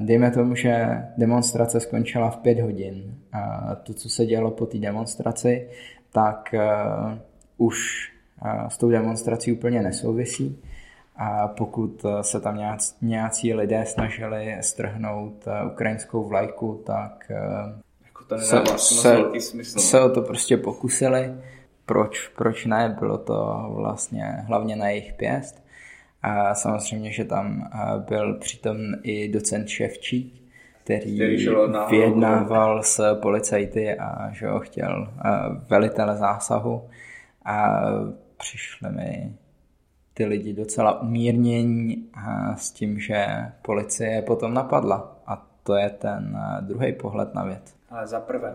Dejme 0.00 0.30
tomu, 0.30 0.54
že 0.54 1.02
demonstrace 1.16 1.80
skončila 1.80 2.30
v 2.30 2.36
pět 2.36 2.60
hodin. 2.60 3.14
A 3.32 3.74
to, 3.74 3.94
co 3.94 4.08
se 4.08 4.26
dělo 4.26 4.50
po 4.50 4.66
té 4.66 4.78
demonstraci, 4.78 5.68
tak 6.12 6.54
uh, 6.54 7.68
už 7.68 8.08
uh, 8.44 8.68
s 8.68 8.78
tou 8.78 8.90
demonstrací 8.90 9.52
úplně 9.52 9.82
nesouvisí. 9.82 10.58
A 11.16 11.48
pokud 11.48 12.04
se 12.20 12.40
tam 12.40 12.58
nějací, 13.02 13.54
lidé 13.54 13.86
snažili 13.86 14.56
strhnout 14.60 15.44
ukrajinskou 15.72 16.28
vlajku, 16.28 16.82
tak 16.86 17.32
jako 18.04 18.24
to 18.24 18.38
se, 18.38 18.62
se, 18.76 19.16
smysl. 19.40 19.78
se 19.78 20.00
o 20.00 20.08
to 20.08 20.22
prostě 20.22 20.56
pokusili. 20.56 21.34
Proč, 21.86 22.28
proč 22.28 22.66
ne? 22.66 22.96
Bylo 22.98 23.18
to 23.18 23.66
vlastně 23.74 24.24
hlavně 24.24 24.76
na 24.76 24.88
jejich 24.88 25.12
pěst. 25.12 25.62
A 26.22 26.54
samozřejmě, 26.54 27.12
že 27.12 27.24
tam 27.24 27.70
byl 28.08 28.34
přitom 28.34 28.76
i 29.02 29.28
docent 29.28 29.68
Ševčík, 29.68 30.42
který, 30.84 31.14
který 31.16 31.46
vyjednával 31.90 32.82
s 32.82 33.20
policajty 33.20 33.98
a 33.98 34.30
že 34.32 34.48
ho 34.48 34.60
chtěl 34.60 35.12
velitele 35.68 36.16
zásahu 36.16 36.88
a 37.44 37.82
přišli 38.36 38.90
mi 38.90 39.34
ty 40.14 40.24
lidi 40.24 40.52
docela 40.52 41.02
umírnění 41.02 42.10
s 42.56 42.70
tím, 42.70 43.00
že 43.00 43.26
policie 43.62 44.22
potom 44.22 44.54
napadla. 44.54 45.16
A 45.26 45.46
to 45.62 45.74
je 45.74 45.90
ten 45.90 46.38
druhý 46.60 46.92
pohled 46.92 47.34
na 47.34 47.44
věc. 47.44 47.74
Ale 47.90 48.06
za 48.06 48.20
prvé, 48.20 48.54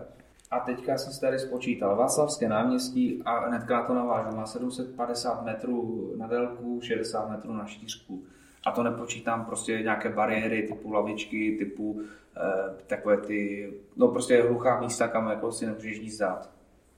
a 0.50 0.60
teďka 0.60 0.98
jsem 0.98 1.12
si 1.12 1.20
tady 1.20 1.38
spočítal. 1.38 1.96
Václavské 1.96 2.48
náměstí 2.48 3.22
a 3.24 3.48
hnedka 3.48 3.82
to 3.82 3.94
navážu. 3.94 4.36
Má 4.36 4.46
750 4.46 5.44
metrů 5.44 6.12
na 6.16 6.26
délku, 6.26 6.80
60 6.82 7.30
metrů 7.30 7.52
na 7.52 7.66
šířku. 7.66 8.24
A 8.66 8.70
to 8.70 8.82
nepočítám 8.82 9.44
prostě 9.44 9.72
nějaké 9.72 10.08
bariéry 10.08 10.62
typu 10.62 10.92
lavičky, 10.92 11.56
typu 11.58 12.00
eh, 12.36 12.74
takové 12.86 13.16
ty, 13.16 13.72
no 13.96 14.08
prostě 14.08 14.42
hluchá 14.42 14.80
místa, 14.80 15.08
kam 15.08 15.28
jako 15.28 15.52
si 15.52 15.66
nemůžeš 15.66 16.00
nic 16.00 16.18
dát. 16.18 16.50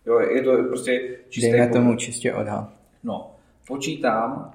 Jo, 0.07 0.19
je 0.19 0.43
to 0.43 0.57
prostě 0.69 1.19
čistě... 1.29 1.51
Dejme 1.53 1.69
tomu 1.69 1.97
čistě 1.97 2.35
odhad. 2.35 2.71
No, 3.05 3.35
počítám, 3.67 4.53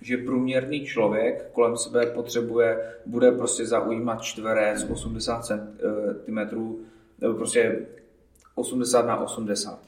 že 0.00 0.16
průměrný 0.16 0.84
člověk 0.84 1.50
kolem 1.52 1.76
sebe 1.76 2.06
potřebuje, 2.06 2.94
bude 3.06 3.32
prostě 3.32 3.66
zaujímat 3.66 4.22
čtverec 4.22 4.90
80 4.90 5.44
cm, 5.44 6.38
nebo 7.20 7.34
prostě 7.34 7.86
80 8.54 9.06
na 9.06 9.20
80. 9.20 9.78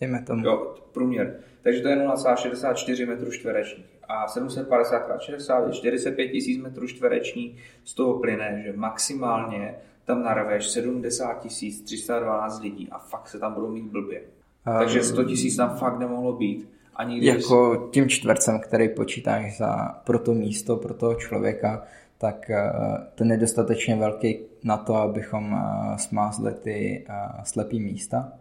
Dejme 0.00 0.22
tomu. 0.22 0.44
Jo, 0.44 0.74
průměr. 0.92 1.34
Takže 1.62 1.80
to 1.80 1.88
je 1.88 1.96
0,64 1.96 3.08
metrů 3.08 3.30
čtverečních. 3.30 3.86
A 4.08 4.28
750 4.28 5.14
x 5.14 5.24
60 5.24 5.66
je 5.66 5.72
45 5.72 6.32
000 6.48 6.62
metrů 6.62 6.86
čtverečních. 6.86 7.62
Z 7.84 7.94
toho 7.94 8.18
plyne, 8.18 8.62
že 8.66 8.72
maximálně 8.76 9.74
tam 10.04 10.22
narveš 10.22 10.68
70 10.68 11.46
312 11.84 12.62
lidí 12.62 12.88
a 12.90 12.98
fakt 12.98 13.28
se 13.28 13.38
tam 13.38 13.54
budou 13.54 13.68
mít 13.68 13.84
blbě. 13.84 14.20
Um, 14.20 14.78
Takže 14.78 15.02
100 15.02 15.22
000 15.22 15.34
tam 15.56 15.76
fakt 15.76 15.98
nemohlo 15.98 16.32
být. 16.32 16.68
Ani 16.96 17.16
když... 17.18 17.34
Jako 17.34 17.88
tím 17.92 18.08
čtvercem, 18.08 18.60
který 18.60 18.88
počítáš 18.88 19.58
za, 19.58 20.00
pro 20.04 20.18
to 20.18 20.34
místo, 20.34 20.76
pro 20.76 20.94
toho 20.94 21.14
člověka, 21.14 21.82
tak 22.18 22.50
eh, 22.50 22.72
ten 23.14 23.30
je 23.30 23.36
dostatečně 23.36 23.96
velký 23.96 24.38
na 24.66 24.76
to, 24.76 24.94
abychom 24.94 25.54
eh, 25.54 25.98
smázli 25.98 26.54
ty 26.54 27.06
eh, 27.08 27.44
slepý 27.44 27.80
místa. 27.80 28.32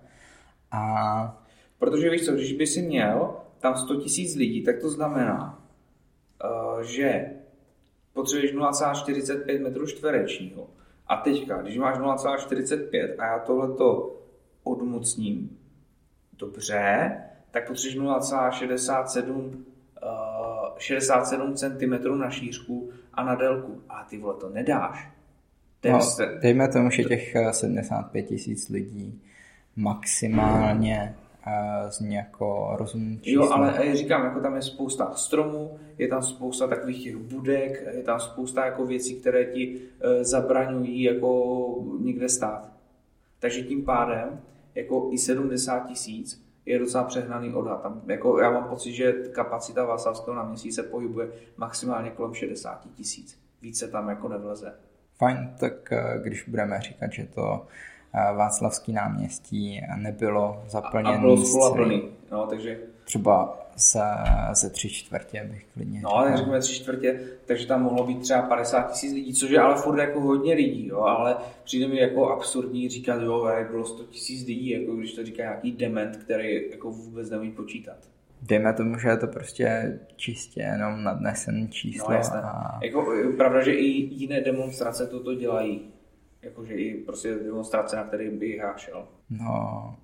A... 0.71 1.43
Protože 1.79 2.09
víš 2.09 2.25
co, 2.25 2.31
když 2.31 2.53
by 2.53 2.67
si 2.67 2.81
měl 2.81 3.35
tam 3.59 3.77
100 3.77 3.95
tisíc 3.95 4.35
lidí, 4.35 4.63
tak 4.63 4.79
to 4.79 4.89
znamená, 4.89 5.61
že 6.81 7.31
potřebuješ 8.13 8.55
0,45 8.55 9.63
metrů 9.63 9.87
čtverečního. 9.87 10.67
A 11.07 11.15
teďka, 11.17 11.61
když 11.61 11.77
máš 11.77 11.97
0,45 11.97 13.15
a 13.17 13.25
já 13.25 13.39
tohleto 13.39 14.15
odmocním 14.63 15.57
dobře, 16.37 17.17
tak 17.51 17.67
potřebuješ 17.67 17.99
0,67 17.99 19.51
67 20.77 21.55
cm 21.55 22.19
na 22.19 22.29
šířku 22.29 22.91
a 23.13 23.23
na 23.23 23.35
délku. 23.35 23.81
A 23.89 24.03
ty 24.03 24.17
vole, 24.17 24.35
to 24.39 24.49
nedáš. 24.49 25.14
No, 25.91 25.99
dejme 26.41 26.67
tomu, 26.67 26.89
že 26.89 27.03
těch 27.03 27.35
75 27.51 28.25
eh, 28.25 28.27
tisíc 28.27 28.69
lidí 28.69 29.21
maximálně 29.75 31.15
uh, 31.47 31.89
zní 31.89 32.15
jako 32.15 32.75
rozumný 32.79 33.19
číslo. 33.19 33.45
Jo, 33.45 33.51
ale 33.51 33.85
já 33.85 33.95
říkám, 33.95 34.23
jako 34.23 34.39
tam 34.39 34.55
je 34.55 34.61
spousta 34.61 35.13
stromů, 35.13 35.79
je 35.97 36.07
tam 36.07 36.23
spousta 36.23 36.67
takových 36.67 37.03
těch 37.03 37.17
budek, 37.17 37.83
je 37.91 38.03
tam 38.03 38.19
spousta 38.19 38.65
jako 38.65 38.85
věcí, 38.85 39.15
které 39.15 39.45
ti 39.45 39.75
uh, 39.75 40.23
zabraňují 40.23 41.03
jako 41.03 41.83
někde 41.99 42.29
stát. 42.29 42.69
Takže 43.39 43.61
tím 43.61 43.85
pádem 43.85 44.39
jako 44.75 45.09
i 45.11 45.17
70 45.17 45.79
tisíc 45.79 46.45
je 46.65 46.79
docela 46.79 47.03
přehnaný 47.03 47.53
odhad. 47.53 47.81
Tam, 47.81 48.01
jako, 48.05 48.39
já 48.39 48.51
mám 48.51 48.69
pocit, 48.69 48.93
že 48.93 49.13
kapacita 49.13 49.85
Václavského 49.85 50.35
náměstí 50.35 50.71
se 50.71 50.83
pohybuje 50.83 51.29
maximálně 51.57 52.09
kolem 52.09 52.33
60 52.33 52.87
tisíc. 52.95 53.39
Více 53.61 53.87
tam 53.87 54.09
jako 54.09 54.27
nevleze. 54.27 54.73
Fajn, 55.17 55.53
tak 55.59 55.91
eh, 55.91 56.19
když 56.23 56.43
budeme 56.47 56.81
říkat, 56.81 57.13
že 57.13 57.25
to 57.25 57.65
eh, 58.13 58.33
Václavský 58.33 58.93
náměstí 58.93 59.81
nebylo 59.95 60.63
zaplněné. 60.67 61.17
A 61.17 61.21
bylo 61.21 61.73
plný, 61.73 62.03
no, 62.31 62.47
takže... 62.47 62.79
Třeba 63.05 63.65
ze, 63.77 64.03
ze 64.53 64.69
tři 64.69 64.89
čtvrtě 64.89 65.49
bych 65.51 65.65
klidně 65.73 66.01
No, 66.01 66.15
ale 66.15 66.37
řekněme 66.37 66.59
tři 66.59 66.73
čtvrtě, 66.73 67.19
takže 67.45 67.67
tam 67.67 67.83
mohlo 67.83 68.03
být 68.07 68.21
třeba 68.21 68.41
50 68.41 68.91
tisíc 68.91 69.13
lidí, 69.13 69.33
což 69.33 69.49
je 69.49 69.59
ale 69.59 69.75
furt 69.75 69.99
jako 69.99 70.21
hodně 70.21 70.53
lidí, 70.53 70.87
jo, 70.87 71.01
ale 71.01 71.35
přijde 71.63 71.87
mi 71.87 71.99
jako 71.99 72.29
absurdní 72.29 72.89
říkat, 72.89 73.21
jo, 73.21 73.49
bylo 73.71 73.85
100 73.85 74.03
tisíc 74.03 74.47
lidí, 74.47 74.69
jako 74.69 74.95
když 74.95 75.13
to 75.13 75.25
říká 75.25 75.43
nějaký 75.43 75.71
dement, 75.71 76.17
který 76.17 76.71
jako 76.71 76.91
vůbec 76.91 77.29
neumí 77.29 77.51
počítat. 77.51 77.97
Dejme 78.41 78.73
tomu, 78.73 78.97
že 78.99 79.09
je 79.09 79.17
to 79.17 79.27
prostě 79.27 79.99
čistě 80.15 80.61
jenom 80.61 81.03
nadnesený 81.03 81.69
číslo. 81.69 82.09
No, 82.09 82.15
jasné. 82.15 82.41
A... 82.41 82.79
Jako, 82.83 83.13
pravda, 83.37 83.63
že 83.63 83.73
i 83.73 83.87
jiné 84.15 84.41
demonstrace 84.41 85.07
toto 85.07 85.33
dělají. 85.33 85.91
Jakože 86.41 86.73
i 86.73 86.93
prostě 86.93 87.35
demonstrace, 87.35 87.95
na 87.95 88.03
které 88.03 88.29
bych 88.29 88.55
já 88.55 88.77
šel. 88.77 89.07
No, 89.29 89.95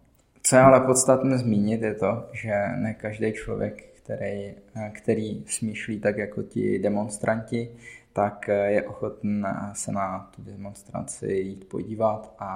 co 0.44 0.56
je 0.56 0.62
ale 0.62 0.80
podstatné 0.80 1.38
zmínit, 1.38 1.82
je 1.82 1.96
to, 1.96 2.30
že 2.34 2.52
ne 2.76 2.94
každý 2.94 3.34
člověk, 3.34 3.92
který, 4.04 4.56
který 4.92 5.44
smýšlí 5.48 6.00
tak 6.00 6.18
jako 6.18 6.44
ti 6.44 6.80
demonstranti, 6.80 7.70
tak 8.14 8.48
je 8.48 8.88
ochoten 8.88 9.48
se 9.74 9.92
na 9.92 10.32
tu 10.36 10.42
demonstraci 10.44 11.34
jít 11.34 11.66
podívat 11.70 12.36
a, 12.40 12.50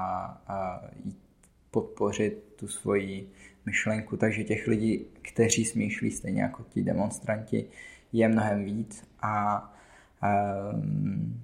a 0.47 0.81
jít 1.03 1.17
podpořit 1.71 2.53
tu 2.55 2.67
svoji 2.67 3.29
myšlenku. 3.65 4.17
Takže 4.17 4.43
těch 4.43 4.67
lidí, 4.67 5.05
kteří 5.21 5.65
smýšlí 5.65 6.11
stejně 6.11 6.41
jako 6.41 6.63
ti 6.63 6.83
demonstranti, 6.83 7.65
je 8.13 8.27
mnohem 8.27 8.65
víc 8.65 9.07
a 9.21 9.73
um, 10.73 11.41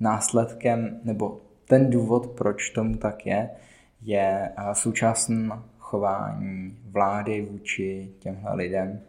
následkem, 0.00 1.00
nebo 1.04 1.40
ten 1.68 1.90
důvod, 1.90 2.26
proč 2.26 2.70
tomu 2.70 2.96
tak 2.96 3.26
je, 3.26 3.50
je 4.02 4.52
současné 4.72 5.58
chování 5.78 6.78
vlády 6.90 7.48
vůči 7.50 8.10
těmhle 8.18 8.54
lidem. 8.54 9.00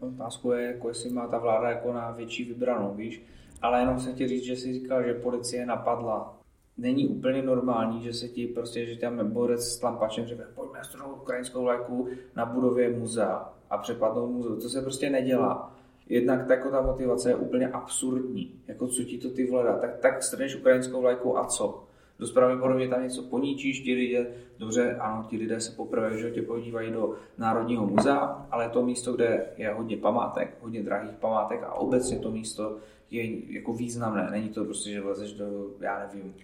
Otázku 0.00 0.52
je, 0.52 0.66
jako 0.66 0.88
jestli 0.88 1.10
má 1.10 1.26
ta 1.26 1.38
vláda 1.38 1.68
jako 1.68 1.92
na 1.92 2.10
větší 2.10 2.44
vybranou, 2.44 2.94
víš. 2.94 3.22
Ale 3.62 3.80
jenom 3.80 4.00
jsem 4.00 4.14
ti 4.14 4.28
říct, 4.28 4.44
že 4.44 4.56
si 4.56 4.72
říkal, 4.72 5.02
že 5.02 5.14
policie 5.14 5.66
napadla. 5.66 6.36
Není 6.78 7.08
úplně 7.08 7.42
normální, 7.42 8.02
že 8.02 8.12
se 8.12 8.28
ti 8.28 8.46
prostě, 8.46 8.86
že 8.86 8.96
tam 8.96 9.30
borec 9.30 9.64
s 9.64 9.78
tlampačem 9.78 10.26
řekne, 10.26 10.44
pojďme 10.54 10.84
strhnout 10.84 11.16
ukrajinskou 11.16 11.62
vlajku 11.62 12.08
na 12.36 12.46
budově 12.46 12.98
muzea 12.98 13.52
a 13.70 13.78
přepadnout 13.78 14.30
muzeu. 14.30 14.60
To 14.60 14.68
se 14.68 14.82
prostě 14.82 15.10
nedělá. 15.10 15.76
Jednak 16.08 16.48
jako 16.50 16.70
ta 16.70 16.82
motivace 16.82 17.30
je 17.30 17.36
úplně 17.36 17.68
absurdní. 17.68 18.60
Jako 18.68 18.88
co 18.88 19.04
ti 19.04 19.18
to 19.18 19.30
ty 19.30 19.50
vleda, 19.50 19.78
tak, 19.78 19.98
tak 19.98 20.22
strneš 20.22 20.56
ukrajinskou 20.56 21.00
vlajku 21.00 21.38
a 21.38 21.44
co? 21.44 21.86
dost 22.18 22.32
pravděpodobně 22.32 22.88
tam 22.88 23.02
něco 23.02 23.22
poníčíš, 23.22 23.80
ti 23.80 23.94
lidé, 23.94 24.26
dobře, 24.58 24.96
ano, 24.96 25.26
ti 25.28 25.36
lidé 25.36 25.60
se 25.60 25.76
poprvé 25.76 26.10
v 26.10 26.16
životě 26.16 26.42
podívají 26.42 26.92
do 26.92 27.14
Národního 27.38 27.86
muzea, 27.86 28.46
ale 28.50 28.68
to 28.68 28.82
místo, 28.82 29.12
kde 29.12 29.46
je 29.56 29.72
hodně 29.72 29.96
památek, 29.96 30.56
hodně 30.60 30.82
drahých 30.82 31.16
památek 31.16 31.62
a 31.62 31.72
obecně 31.72 32.18
to 32.18 32.30
místo 32.30 32.76
je 33.10 33.52
jako 33.52 33.72
významné. 33.72 34.28
Není 34.30 34.48
to 34.48 34.64
prostě, 34.64 34.90
že 34.90 35.00
vlezeš 35.00 35.32
do, 35.32 35.70
já 35.80 35.98
nevím, 35.98 36.34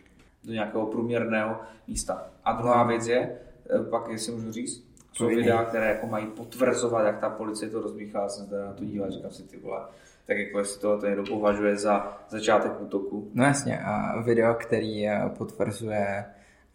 do 0.45 0.53
nějakého 0.53 0.87
průměrného 0.87 1.57
místa. 1.89 2.27
A 2.45 2.53
druhá 2.53 2.83
věc 2.83 3.07
je, 3.07 3.39
eh, 3.71 3.83
pak 3.91 4.09
jestli 4.09 4.33
můžu 4.33 4.53
říct, 4.53 4.93
jsou 5.13 5.29
videa, 5.29 5.65
které 5.65 5.89
jako 5.89 6.07
mají 6.07 6.27
potvrzovat, 6.27 7.07
jak 7.07 7.21
ta 7.21 7.31
policie 7.31 7.71
to 7.71 7.81
rozbíchá, 7.81 8.29
jsem 8.29 8.47
se 8.47 8.59
na 8.59 8.73
to 8.73 8.85
díval, 8.85 9.11
říkám 9.11 9.31
si 9.31 9.43
ty 9.43 9.57
vole, 9.57 9.81
tak 10.27 10.39
jako 10.39 10.59
jestli 10.59 10.81
to, 10.81 10.99
to 10.99 11.07
někdo 11.07 11.25
považuje 11.25 11.77
za 11.77 12.19
začátek 12.29 12.81
útoku. 12.81 13.31
No 13.35 13.45
jasně, 13.45 13.81
a 13.85 14.21
video, 14.21 14.55
který 14.55 15.09
eh, 15.09 15.31
potvrzuje 15.39 16.25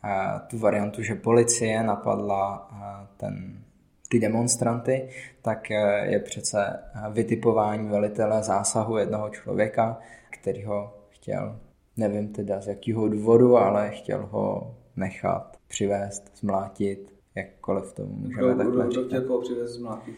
eh, 0.04 0.40
tu 0.48 0.58
variantu, 0.58 1.02
že 1.02 1.16
policie 1.16 1.84
napadla 1.84 2.70
ten, 3.18 3.64
ty 4.10 4.20
demonstranty, 4.20 5.10
tak 5.42 5.70
je 6.04 6.20
přece 6.20 6.80
vytipování 7.12 7.90
velitele 7.90 8.44
zásahu 8.44 8.98
jednoho 8.98 9.30
člověka, 9.30 9.98
který 10.30 10.64
ho 10.64 10.94
chtěl, 11.10 11.60
nevím 11.98 12.28
teda 12.28 12.62
z 12.62 12.68
jakého 12.68 13.08
důvodu, 13.08 13.58
ale 13.58 13.90
chtěl 13.90 14.26
ho 14.32 14.76
nechat 14.96 15.58
přivést, 15.68 16.32
zmlátit, 16.38 17.14
jakkoliv 17.36 17.94
to 17.94 18.06
můžeme 18.06 18.42
kdo, 18.42 18.56
takhle 18.56 18.88
kdo, 18.88 19.02
kdo 19.04 19.06
chtěl 19.06 19.42
přivést, 19.42 19.72
zmlátit? 19.72 20.16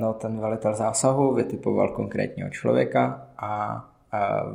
no, 0.00 0.12
ten 0.14 0.40
velitel 0.40 0.74
zásahu 0.74 1.34
vytipoval 1.34 1.88
konkrétního 1.88 2.50
člověka 2.50 3.28
a, 3.38 3.84
a 4.12 4.52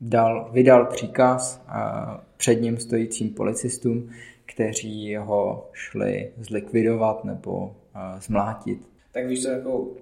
dal, 0.00 0.48
vydal 0.52 0.86
příkaz 0.86 1.62
a 1.68 2.20
před 2.36 2.54
ním 2.54 2.78
stojícím 2.78 3.34
policistům, 3.34 4.10
kteří 4.46 5.16
ho 5.16 5.68
šli 5.72 6.32
zlikvidovat 6.40 7.24
nebo 7.24 7.76
a, 7.94 8.20
zmlátit. 8.20 8.88
Tak 9.12 9.26
víš 9.26 9.42
co, 9.42 9.48
jako 9.48 9.78
uh, 9.78 9.92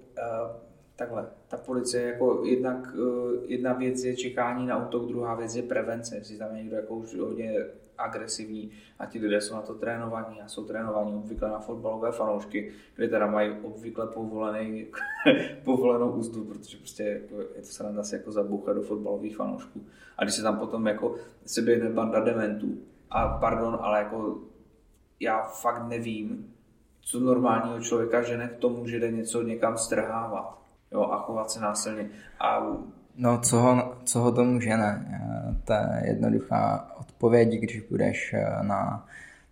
takhle, 0.97 1.29
ta 1.47 1.57
policie, 1.57 2.03
jako 2.03 2.43
jednak, 2.45 2.95
uh, 2.95 3.31
jedna 3.45 3.73
věc 3.73 4.03
je 4.03 4.15
čekání 4.15 4.67
na 4.67 4.87
útok, 4.87 5.07
druhá 5.07 5.35
věc 5.35 5.55
je 5.55 5.63
prevence, 5.63 6.15
jestli 6.15 6.37
tam 6.37 6.55
je 6.55 6.63
někdo 6.63 6.75
jako 6.75 6.95
už 6.95 7.15
hodně 7.15 7.65
agresivní 7.97 8.71
a 8.99 9.05
ti 9.05 9.19
lidé 9.19 9.41
jsou 9.41 9.55
na 9.55 9.61
to 9.61 9.73
trénovaní 9.73 10.41
a 10.41 10.47
jsou 10.47 10.65
trénovaní 10.65 11.15
obvykle 11.15 11.49
na 11.49 11.59
fotbalové 11.59 12.11
fanoušky, 12.11 12.71
kde 12.95 13.07
teda 13.07 13.27
mají 13.27 13.51
obvykle 13.63 14.07
povolený, 14.07 14.87
povolenou 15.63 16.11
úzdu, 16.11 16.45
protože 16.45 16.77
prostě 16.77 17.03
jako, 17.03 17.41
je 17.41 17.61
to 17.61 17.67
sranda 17.67 18.03
se 18.03 18.15
jako 18.15 18.31
zabouchat 18.31 18.75
do 18.75 18.81
fotbalových 18.81 19.35
fanoušků. 19.35 19.85
A 20.17 20.23
když 20.23 20.35
se 20.35 20.43
tam 20.43 20.59
potom 20.59 20.87
jako 20.87 21.15
se 21.45 21.61
běhne 21.61 21.89
banda 21.89 22.19
dementů, 22.19 22.77
a 23.09 23.27
pardon, 23.27 23.77
ale 23.81 23.99
jako 23.99 24.39
já 25.19 25.43
fakt 25.43 25.87
nevím, 25.87 26.53
co 27.01 27.19
normálního 27.19 27.81
člověka 27.81 28.21
žene 28.21 28.47
k 28.47 28.57
tomu, 28.57 28.87
že 28.87 28.99
jde 28.99 29.11
něco 29.11 29.41
někam 29.41 29.77
strhávat 29.77 30.66
jo, 30.91 31.01
a 31.11 31.19
chovat 31.19 31.51
se 31.51 31.59
násilně. 31.61 32.09
A 32.39 32.61
No, 33.17 33.37
co 33.37 33.59
ho, 33.59 33.95
co 34.03 34.19
ho 34.19 34.31
tomu 34.31 34.59
žene? 34.59 35.05
To 35.63 35.73
je 35.73 36.03
jednoduchá 36.05 36.91
odpověď, 36.99 37.49
když 37.49 37.81
budeš 37.81 38.33
eh, 38.33 38.63
na 38.63 39.07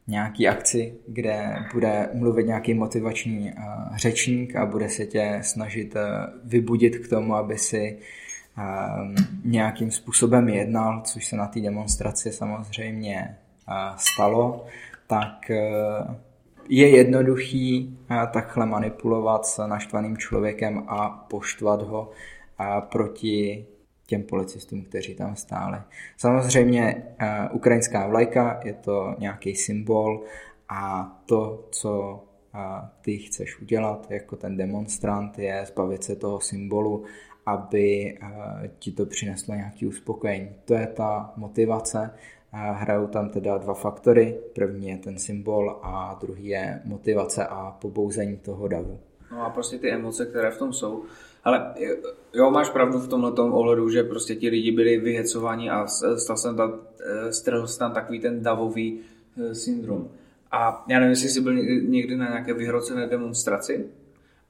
nějaký 0.08 0.48
akci, 0.48 0.94
kde 1.08 1.56
bude 1.74 2.10
mluvit 2.14 2.48
nějaký 2.48 2.74
motivační 2.74 3.52
eh, 3.52 3.62
řečník 3.96 4.56
a 4.56 4.66
bude 4.66 4.90
se 4.90 5.06
tě 5.06 5.40
snažit 5.42 5.96
eh, 5.96 6.02
vybudit 6.44 6.98
k 6.98 7.10
tomu, 7.10 7.36
aby 7.36 7.58
si 7.58 8.00
nějakým 9.46 9.92
způsobem 9.92 10.50
jednal, 10.50 11.02
což 11.06 11.26
se 11.26 11.36
na 11.36 11.48
té 11.48 11.60
demonstraci 11.60 12.32
samozřejmě 12.32 13.38
stalo, 13.98 14.66
tak 15.08 15.52
je 16.70 16.90
jednoduchý 16.90 17.98
takhle 18.34 18.66
manipulovat 18.66 19.46
s 19.46 19.68
naštvaným 19.68 20.18
člověkem 20.18 20.84
a 20.88 21.10
poštvat 21.10 21.82
ho 21.82 22.12
proti 22.92 23.66
těm 24.08 24.24
policistům, 24.24 24.84
kteří 24.84 25.16
tam 25.16 25.36
stáli. 25.36 25.78
Samozřejmě 26.18 27.04
ukrajinská 27.52 28.08
vlajka 28.08 28.60
je 28.64 28.74
to 28.74 29.16
nějaký 29.20 29.56
symbol 29.56 30.24
a 30.70 31.12
to, 31.26 31.68
co 31.72 32.24
ty 33.02 33.18
chceš 33.18 33.62
udělat 33.62 34.08
jako 34.10 34.36
ten 34.36 34.58
demonstrant, 34.58 35.40
je 35.40 35.66
zbavit 35.66 36.04
se 36.04 36.16
toho 36.16 36.40
symbolu, 36.40 37.04
aby 37.46 38.18
ti 38.80 38.92
to 38.92 39.06
přineslo 39.06 39.56
nějaký 39.56 39.88
uspokojení. 39.88 40.50
To 40.66 40.74
je 40.74 40.88
ta 40.88 41.34
motivace. 41.38 42.12
Hrajou 42.56 43.08
tam 43.08 43.30
teda 43.30 43.58
dva 43.58 43.74
faktory. 43.74 44.40
První 44.54 44.90
je 44.90 44.98
ten 44.98 45.18
symbol 45.18 45.80
a 45.84 46.18
druhý 46.22 46.48
je 46.48 46.82
motivace 46.86 47.46
a 47.46 47.78
pobouzení 47.82 48.38
toho 48.38 48.68
davu. 48.68 49.00
No 49.32 49.46
a 49.46 49.50
prostě 49.50 49.78
ty 49.78 49.92
emoce, 49.92 50.26
které 50.26 50.52
v 50.52 50.58
tom 50.58 50.74
jsou. 50.74 51.04
Ale 51.44 51.74
jo, 52.34 52.52
máš 52.52 52.70
pravdu 52.70 53.00
v 53.00 53.08
tomhle 53.08 53.32
ohledu, 53.32 53.90
že 53.90 54.04
prostě 54.04 54.36
ti 54.36 54.50
lidi 54.50 54.72
byli 54.72 54.98
vyhecováni 54.98 55.70
a 55.70 55.88
stal 56.18 56.38
jsem 56.38 56.56
tam, 56.56 56.74
e, 57.06 57.34
strhl 57.34 57.68
tam 57.80 57.94
takový 57.94 58.20
ten 58.20 58.44
davový 58.44 59.00
e, 59.38 59.56
syndrom. 59.56 60.10
A 60.52 60.86
já 60.88 61.00
nevím, 61.00 61.10
jestli 61.10 61.30
jsi 61.30 61.42
byl 61.42 61.54
někdy 61.82 62.16
na 62.16 62.30
nějaké 62.30 62.54
vyhrocené 62.54 63.08
demonstraci, 63.08 63.86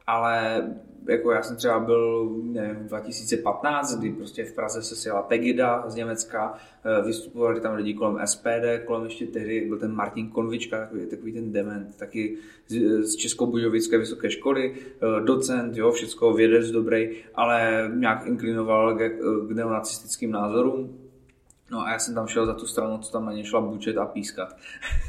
ale 0.08 0.64
jako 1.08 1.32
já 1.32 1.42
jsem 1.42 1.56
třeba 1.56 1.80
byl 1.80 2.30
nevím, 2.44 2.88
2015, 2.88 4.00
kdy 4.00 4.12
prostě 4.12 4.46
v 4.46 4.54
Praze 4.54 4.82
se 4.82 4.96
sjela 4.96 5.22
Pegida 5.22 5.84
z 5.88 5.96
Německa, 5.96 6.54
eh, 6.84 7.06
vystupovali 7.06 7.62
tam 7.62 7.76
lidi 7.76 7.94
kolem 7.94 8.28
SPD, 8.28 8.80
kolem 8.86 9.04
ještě 9.04 9.26
tehdy 9.26 9.66
byl 9.68 9.80
ten 9.80 9.96
Martin 9.96 10.30
Konvička, 10.30 10.80
takový, 10.80 11.06
takový 11.06 11.34
ten 11.34 11.52
dement, 11.52 11.98
taky 11.98 12.38
z, 12.68 13.04
z 13.04 13.16
Českobudějovické 13.16 13.98
vysoké 13.98 14.32
školy, 14.32 14.76
eh, 14.76 15.22
docent, 15.26 15.78
jo, 15.78 15.92
všecko 15.92 16.34
vědec 16.34 16.72
dobrý, 16.72 17.10
ale 17.36 17.92
nějak 17.96 18.26
inklinoval 18.28 18.96
k, 18.96 19.10
k 19.48 19.52
neonacistickým 19.52 20.32
názorům, 20.32 21.05
No 21.72 21.80
a 21.82 21.92
já 21.92 22.00
jsem 22.00 22.16
tam 22.16 22.28
šel 22.28 22.46
za 22.46 22.54
tu 22.54 22.68
stranu, 22.68 22.98
co 22.98 23.12
tam 23.12 23.26
na 23.26 23.34
ně 23.34 23.46
šla 23.46 23.62
bučet 23.62 23.98
a 23.98 24.06
pískat. 24.06 24.58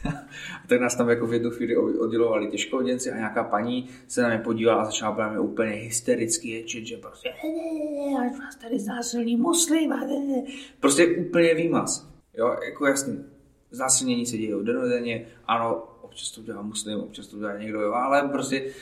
tak 0.69 0.81
nás 0.81 0.95
tam 0.95 1.09
jako 1.09 1.27
v 1.27 1.33
jednu 1.33 1.51
chvíli 1.51 1.77
oddělovali 1.77 2.49
těžkoděnci 2.49 3.11
a 3.11 3.17
nějaká 3.17 3.45
paní 3.45 3.89
se 4.09 4.23
na 4.23 4.29
mě 4.29 4.39
podívala 4.39 4.83
a 4.83 4.85
začala 4.85 5.13
právě 5.13 5.39
mě 5.39 5.49
úplně 5.49 5.71
hystericky 5.71 6.49
ječit, 6.49 6.87
že 6.87 6.97
prostě 6.97 7.31
až 8.21 8.39
vás 8.39 8.57
tady 8.57 8.79
zásilní 8.79 9.37
muslim. 9.37 9.95
Prostě 10.81 11.07
úplně 11.07 11.55
výmaz. 11.55 12.09
Jo, 12.35 12.57
jako 12.67 12.87
jasný. 12.87 13.25
Zásilnění 13.71 14.27
se 14.27 14.37
dějí 14.37 14.55
denodenně, 14.63 15.27
ano, 15.47 15.85
občas 16.03 16.31
to 16.31 16.43
dělá 16.43 16.63
muslim, 16.63 17.01
občas 17.01 17.27
to 17.27 17.39
dělá 17.39 17.59
někdo, 17.59 17.81
jo, 17.81 17.93
ale 17.93 18.29
prostě 18.29 18.73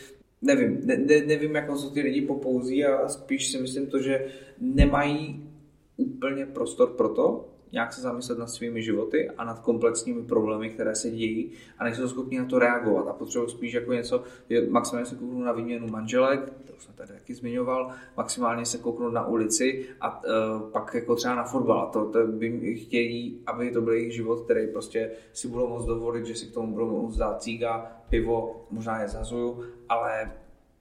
nevím, 0.43 0.81
ne, 0.87 0.97
ne, 0.97 1.21
nevím, 1.27 1.55
jak 1.55 1.79
se 1.79 1.91
ty 1.91 2.01
lidi 2.01 2.21
popouzí 2.21 2.85
a 2.85 3.09
spíš 3.09 3.51
si 3.51 3.61
myslím 3.61 3.87
to, 3.87 3.99
že 3.99 4.27
nemají 4.61 5.51
úplně 5.97 6.47
prostor 6.47 6.91
pro 6.91 7.09
to, 7.09 7.54
nějak 7.75 7.93
se 7.93 8.01
zamyslet 8.01 8.39
nad 8.39 8.47
svými 8.47 8.83
životy 8.83 9.31
a 9.31 9.45
nad 9.45 9.59
komplexními 9.59 10.23
problémy, 10.23 10.71
které 10.71 10.95
se 10.95 11.11
dějí 11.11 11.51
a 11.79 11.85
nejsou 11.85 12.09
schopni 12.09 12.39
na 12.39 12.45
to 12.45 12.59
reagovat 12.59 13.09
a 13.09 13.13
potřebují 13.13 13.51
spíš 13.51 13.73
jako 13.73 13.93
něco, 13.93 14.23
maximálně 14.69 15.07
se 15.07 15.17
kouknout 15.17 15.45
na 15.45 15.53
výměnu 15.53 15.89
manželek, 15.89 16.53
to 16.65 16.81
jsem 16.81 16.95
tady 16.95 17.13
taky 17.13 17.35
zmiňoval, 17.35 17.91
maximálně 18.17 18.67
se 18.67 18.79
kouknout 18.79 19.13
na 19.13 19.27
ulici 19.27 19.87
a 20.01 20.25
uh, 20.25 20.71
pak 20.71 20.95
jako 20.95 21.17
třeba 21.17 21.35
na 21.35 21.45
fotbal. 21.45 21.81
A 21.81 21.87
to, 21.87 22.05
to 22.05 22.27
by 22.27 22.77
chtějí, 22.77 23.41
aby 23.47 23.71
to 23.71 23.81
byl 23.81 23.93
jejich 23.93 24.15
život, 24.15 24.45
který 24.45 24.67
prostě 24.67 25.11
si 25.33 25.49
budou 25.49 25.69
moct 25.69 25.87
dovolit, 25.87 26.27
že 26.27 26.35
si 26.35 26.47
k 26.47 26.55
tomu 26.55 26.73
budou 26.73 27.03
moct 27.03 27.17
dát 27.17 27.43
cíga, 27.43 27.93
pivo, 28.11 28.67
možná 28.71 29.03
je 29.03 29.09
zazuju, 29.09 29.65
ale 29.89 30.33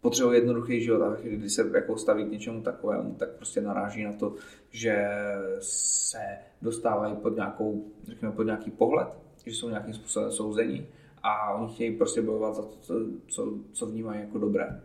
potřebuje 0.03 0.37
jednoduchý 0.37 0.81
život 0.81 1.01
a 1.01 1.17
když 1.23 1.53
se 1.53 1.69
jako 1.73 1.97
staví 1.97 2.25
k 2.25 2.31
něčemu 2.31 2.61
takovému, 2.61 3.13
tak 3.13 3.29
prostě 3.29 3.61
naráží 3.61 4.03
na 4.03 4.13
to, 4.13 4.35
že 4.71 5.07
se 5.59 6.17
dostávají 6.61 7.15
pod, 7.15 7.35
nějakou, 7.35 7.85
řekněme, 8.03 8.33
pod 8.33 8.43
nějaký 8.43 8.71
pohled, 8.71 9.07
že 9.45 9.51
jsou 9.51 9.69
nějakým 9.69 9.93
způsobem 9.93 10.31
souzení 10.31 10.87
a 11.23 11.53
oni 11.53 11.73
chtějí 11.73 11.97
prostě 11.97 12.21
bojovat 12.21 12.55
za 12.55 12.61
to, 12.61 12.75
co, 12.81 12.93
co, 13.27 13.53
co 13.71 13.85
vnímají 13.85 14.21
jako 14.21 14.37
dobré. 14.37 14.81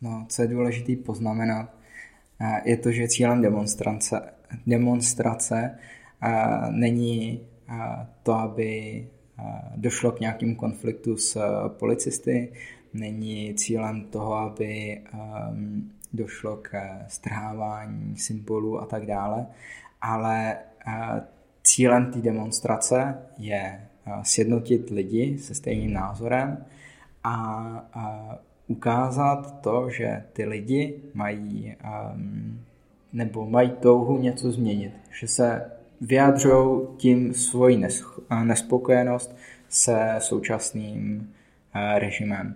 No, 0.00 0.26
co 0.28 0.42
je 0.42 0.48
důležité 0.48 0.96
poznamenat, 0.96 1.74
eh, 2.40 2.70
je 2.70 2.76
to, 2.76 2.90
že 2.90 3.08
cílem 3.08 3.42
demonstrace, 3.42 4.20
demonstrace 4.66 5.78
eh, 6.22 6.32
není 6.70 7.40
eh, 7.68 8.06
to, 8.22 8.32
aby 8.32 9.06
došlo 9.76 10.12
k 10.12 10.20
nějakým 10.20 10.56
konfliktu 10.56 11.16
s 11.16 11.40
policisty, 11.68 12.52
není 12.98 13.54
cílem 13.54 14.04
toho, 14.04 14.34
aby 14.34 15.00
um, 15.14 15.90
došlo 16.12 16.56
k 16.56 16.70
strhávání 17.08 18.16
symbolů 18.16 18.80
a 18.80 18.86
tak 18.86 19.06
dále, 19.06 19.46
ale 20.02 20.56
uh, 20.86 21.18
cílem 21.62 22.12
té 22.12 22.18
demonstrace 22.18 23.18
je 23.38 23.80
uh, 24.06 24.22
sjednotit 24.22 24.90
lidi 24.90 25.38
se 25.38 25.54
stejným 25.54 25.92
názorem 25.92 26.64
a 27.24 27.58
uh, 27.96 28.34
ukázat 28.76 29.60
to, 29.60 29.90
že 29.90 30.22
ty 30.32 30.44
lidi 30.44 30.94
mají 31.14 31.76
um, 32.14 32.60
nebo 33.12 33.50
mají 33.50 33.70
touhu 33.70 34.18
něco 34.18 34.52
změnit, 34.52 34.92
že 35.20 35.28
se 35.28 35.70
vyjadřují 36.00 36.86
tím 36.96 37.34
svoji 37.34 37.84
nespokojenost 38.44 39.36
se 39.68 40.14
současným 40.18 41.30
režimem 41.98 42.54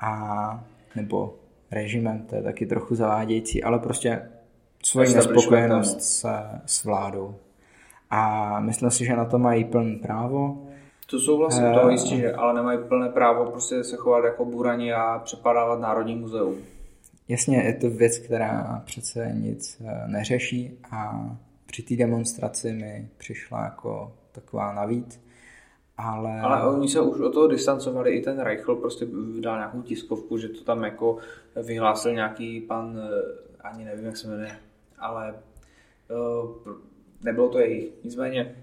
a 0.00 0.64
nebo 0.96 1.34
režimem, 1.70 2.26
to 2.26 2.36
je 2.36 2.42
taky 2.42 2.66
trochu 2.66 2.94
zavádějící, 2.94 3.62
ale 3.62 3.78
prostě 3.78 4.22
svoji 4.84 5.14
nespokojenost 5.14 6.02
s, 6.02 6.26
s 6.66 6.84
vládou. 6.84 7.34
A 8.10 8.60
myslím 8.60 8.90
si, 8.90 9.04
že 9.04 9.16
na 9.16 9.24
to 9.24 9.38
mají 9.38 9.64
plné 9.64 9.96
právo. 9.96 10.66
To 11.10 11.20
souhlasím, 11.20 11.64
uh, 11.64 11.80
to 11.80 11.88
jistě, 11.88 12.16
že, 12.16 12.32
ale 12.32 12.54
nemají 12.54 12.78
plné 12.88 13.08
právo 13.08 13.50
prostě 13.50 13.84
se 13.84 13.96
chovat 13.96 14.24
jako 14.24 14.44
burani 14.44 14.92
a 14.92 15.18
přepadávat 15.24 15.80
Národní 15.80 16.16
muzeum. 16.16 16.56
Jasně, 17.28 17.56
je 17.56 17.74
to 17.74 17.90
věc, 17.90 18.18
která 18.18 18.82
přece 18.84 19.32
nic 19.34 19.82
eh, 19.84 20.08
neřeší 20.08 20.78
a 20.90 21.30
při 21.66 21.82
té 21.82 21.96
demonstraci 21.96 22.72
mi 22.72 23.08
přišla 23.16 23.64
jako 23.64 24.12
taková 24.32 24.72
navíc. 24.72 25.20
Ale... 25.98 26.40
ale 26.40 26.68
oni 26.68 26.88
se 26.88 27.00
už 27.00 27.20
od 27.20 27.32
toho 27.32 27.46
distancovali, 27.46 28.10
i 28.10 28.22
ten 28.22 28.40
Reichl 28.40 28.76
prostě 28.76 29.04
vydal 29.34 29.56
nějakou 29.56 29.82
tiskovku, 29.82 30.38
že 30.38 30.48
to 30.48 30.64
tam 30.64 30.84
jako 30.84 31.18
vyhlásil 31.62 32.14
nějaký 32.14 32.60
pan, 32.60 32.98
eh, 32.98 33.58
ani 33.60 33.84
nevím, 33.84 34.04
jak 34.04 34.16
se 34.16 34.28
jmenuje, 34.28 34.58
ale 34.98 35.34
uh, 36.10 36.74
nebylo 37.22 37.48
to 37.48 37.58
jejich. 37.58 37.92
Nicméně 38.04 38.56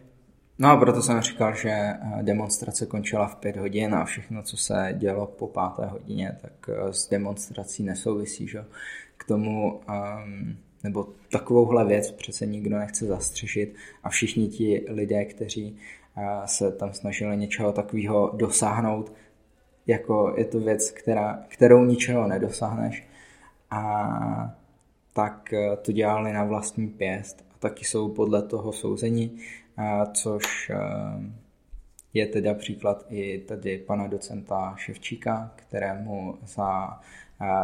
No 0.60 0.70
a 0.70 0.78
proto 0.78 1.02
jsem 1.02 1.22
říkal, 1.22 1.56
že 1.56 1.70
eh, 1.70 1.98
demonstrace 2.22 2.86
končila 2.86 3.28
v 3.28 3.36
pět 3.36 3.58
hodin 3.58 3.96
a 3.96 4.06
všechno, 4.06 4.44
co 4.44 4.58
se 4.58 4.96
dělo 4.98 5.28
po 5.28 5.48
páté 5.48 5.86
hodině, 5.86 6.38
tak 6.42 6.70
s 6.92 7.10
demonstrací 7.10 7.84
nesouvisí, 7.84 8.48
že? 8.48 8.66
K 9.18 9.24
tomu, 9.24 9.80
um, 9.90 10.58
nebo 10.84 11.08
takovouhle 11.32 11.86
věc 11.86 12.12
přece 12.12 12.46
nikdo 12.46 12.78
nechce 12.78 13.06
zastřešit 13.06 13.76
a 14.04 14.10
všichni 14.10 14.48
ti 14.48 14.86
lidé, 14.90 15.26
kteří 15.26 15.78
se 16.46 16.72
tam 16.72 16.94
snažili 16.94 17.38
něčeho 17.38 17.72
takového 17.72 18.32
dosáhnout, 18.36 19.14
jako 19.88 20.34
je 20.38 20.46
to 20.46 20.60
věc, 20.60 20.92
která, 20.92 21.44
kterou 21.48 21.86
ničeho 21.86 22.28
nedosáhneš 22.28 23.08
a 23.70 24.56
tak 25.14 25.54
eh, 25.54 25.78
to 25.78 25.92
dělali 25.92 26.34
na 26.34 26.44
vlastní 26.44 26.88
pěst 26.88 27.46
a 27.52 27.58
taky 27.60 27.86
jsou 27.86 28.10
podle 28.14 28.42
toho 28.42 28.72
souzení, 28.72 29.38
což 30.14 30.70
eh, 30.70 30.78
je 32.14 32.28
teda 32.28 32.54
příklad 32.54 33.06
i 33.10 33.40
tady 33.40 33.78
pana 33.78 34.08
docenta 34.08 34.74
Ševčíka, 34.78 35.52
kterému 35.56 36.38
za 36.46 37.00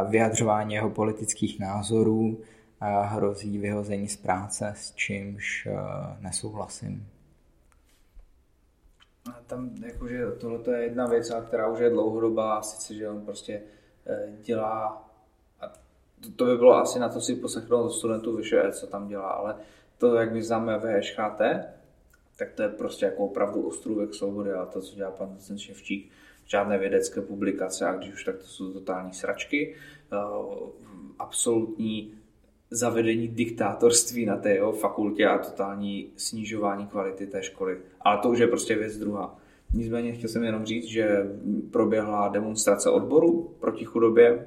vyjadřování 0.08 0.74
jeho 0.74 0.90
politických 0.90 1.60
názorů 1.60 2.40
hrozí 3.02 3.58
vyhození 3.58 4.08
z 4.08 4.16
práce, 4.16 4.72
s 4.76 4.94
čímž 4.94 5.68
nesouhlasím. 6.20 7.06
A 9.30 9.40
tam 9.46 9.70
jakože 9.86 10.30
tohle 10.30 10.60
je 10.76 10.82
jedna 10.82 11.06
věc, 11.06 11.32
která 11.48 11.68
už 11.68 11.78
je 11.80 11.90
dlouhodobá, 11.90 12.54
a 12.54 12.62
sice, 12.62 12.94
že 12.94 13.08
on 13.08 13.24
prostě 13.24 13.62
eh, 14.06 14.32
dělá, 14.42 15.08
a 15.60 15.68
to, 16.20 16.30
to 16.36 16.44
by 16.44 16.56
bylo 16.56 16.74
asi 16.74 16.98
na 16.98 17.08
to 17.08 17.20
si 17.20 17.36
poslechnout 17.36 17.84
od 17.84 17.90
studentů 17.90 18.36
vyše, 18.36 18.72
co 18.72 18.86
tam 18.86 19.08
dělá, 19.08 19.28
ale 19.28 19.54
to, 19.98 20.14
jak 20.14 20.32
my 20.32 20.42
známe 20.42 20.78
VŠHT, 20.78 21.40
tak 22.38 22.52
to 22.52 22.62
je 22.62 22.68
prostě 22.68 23.06
jako 23.06 23.24
opravdu 23.24 23.62
ostrůvek 23.62 24.14
svobody 24.14 24.52
a 24.52 24.66
to, 24.66 24.80
co 24.80 24.96
dělá 24.96 25.10
pan 25.10 25.34
docent 25.34 25.58
Ševčík, 25.58 26.10
žádné 26.46 26.78
vědecké 26.78 27.20
publikace 27.20 27.86
a 27.86 27.94
když 27.94 28.12
už 28.12 28.24
tak 28.24 28.36
to 28.36 28.44
jsou 28.44 28.72
totální 28.72 29.12
sračky, 29.12 29.76
uh, 30.12 30.68
absolutní 31.18 32.19
zavedení 32.70 33.28
diktátorství 33.28 34.26
na 34.26 34.36
té 34.36 34.50
jeho 34.54 34.72
fakultě 34.72 35.26
a 35.26 35.38
totální 35.38 36.10
snižování 36.16 36.86
kvality 36.86 37.26
té 37.26 37.42
školy. 37.42 37.78
Ale 38.00 38.18
to 38.18 38.28
už 38.28 38.38
je 38.38 38.46
prostě 38.46 38.74
věc 38.74 38.98
druhá. 38.98 39.38
Nicméně 39.74 40.12
chtěl 40.12 40.28
jsem 40.28 40.44
jenom 40.44 40.64
říct, 40.64 40.84
že 40.84 41.30
proběhla 41.70 42.28
demonstrace 42.28 42.90
odboru 42.90 43.54
proti 43.60 43.84
chudobě, 43.84 44.46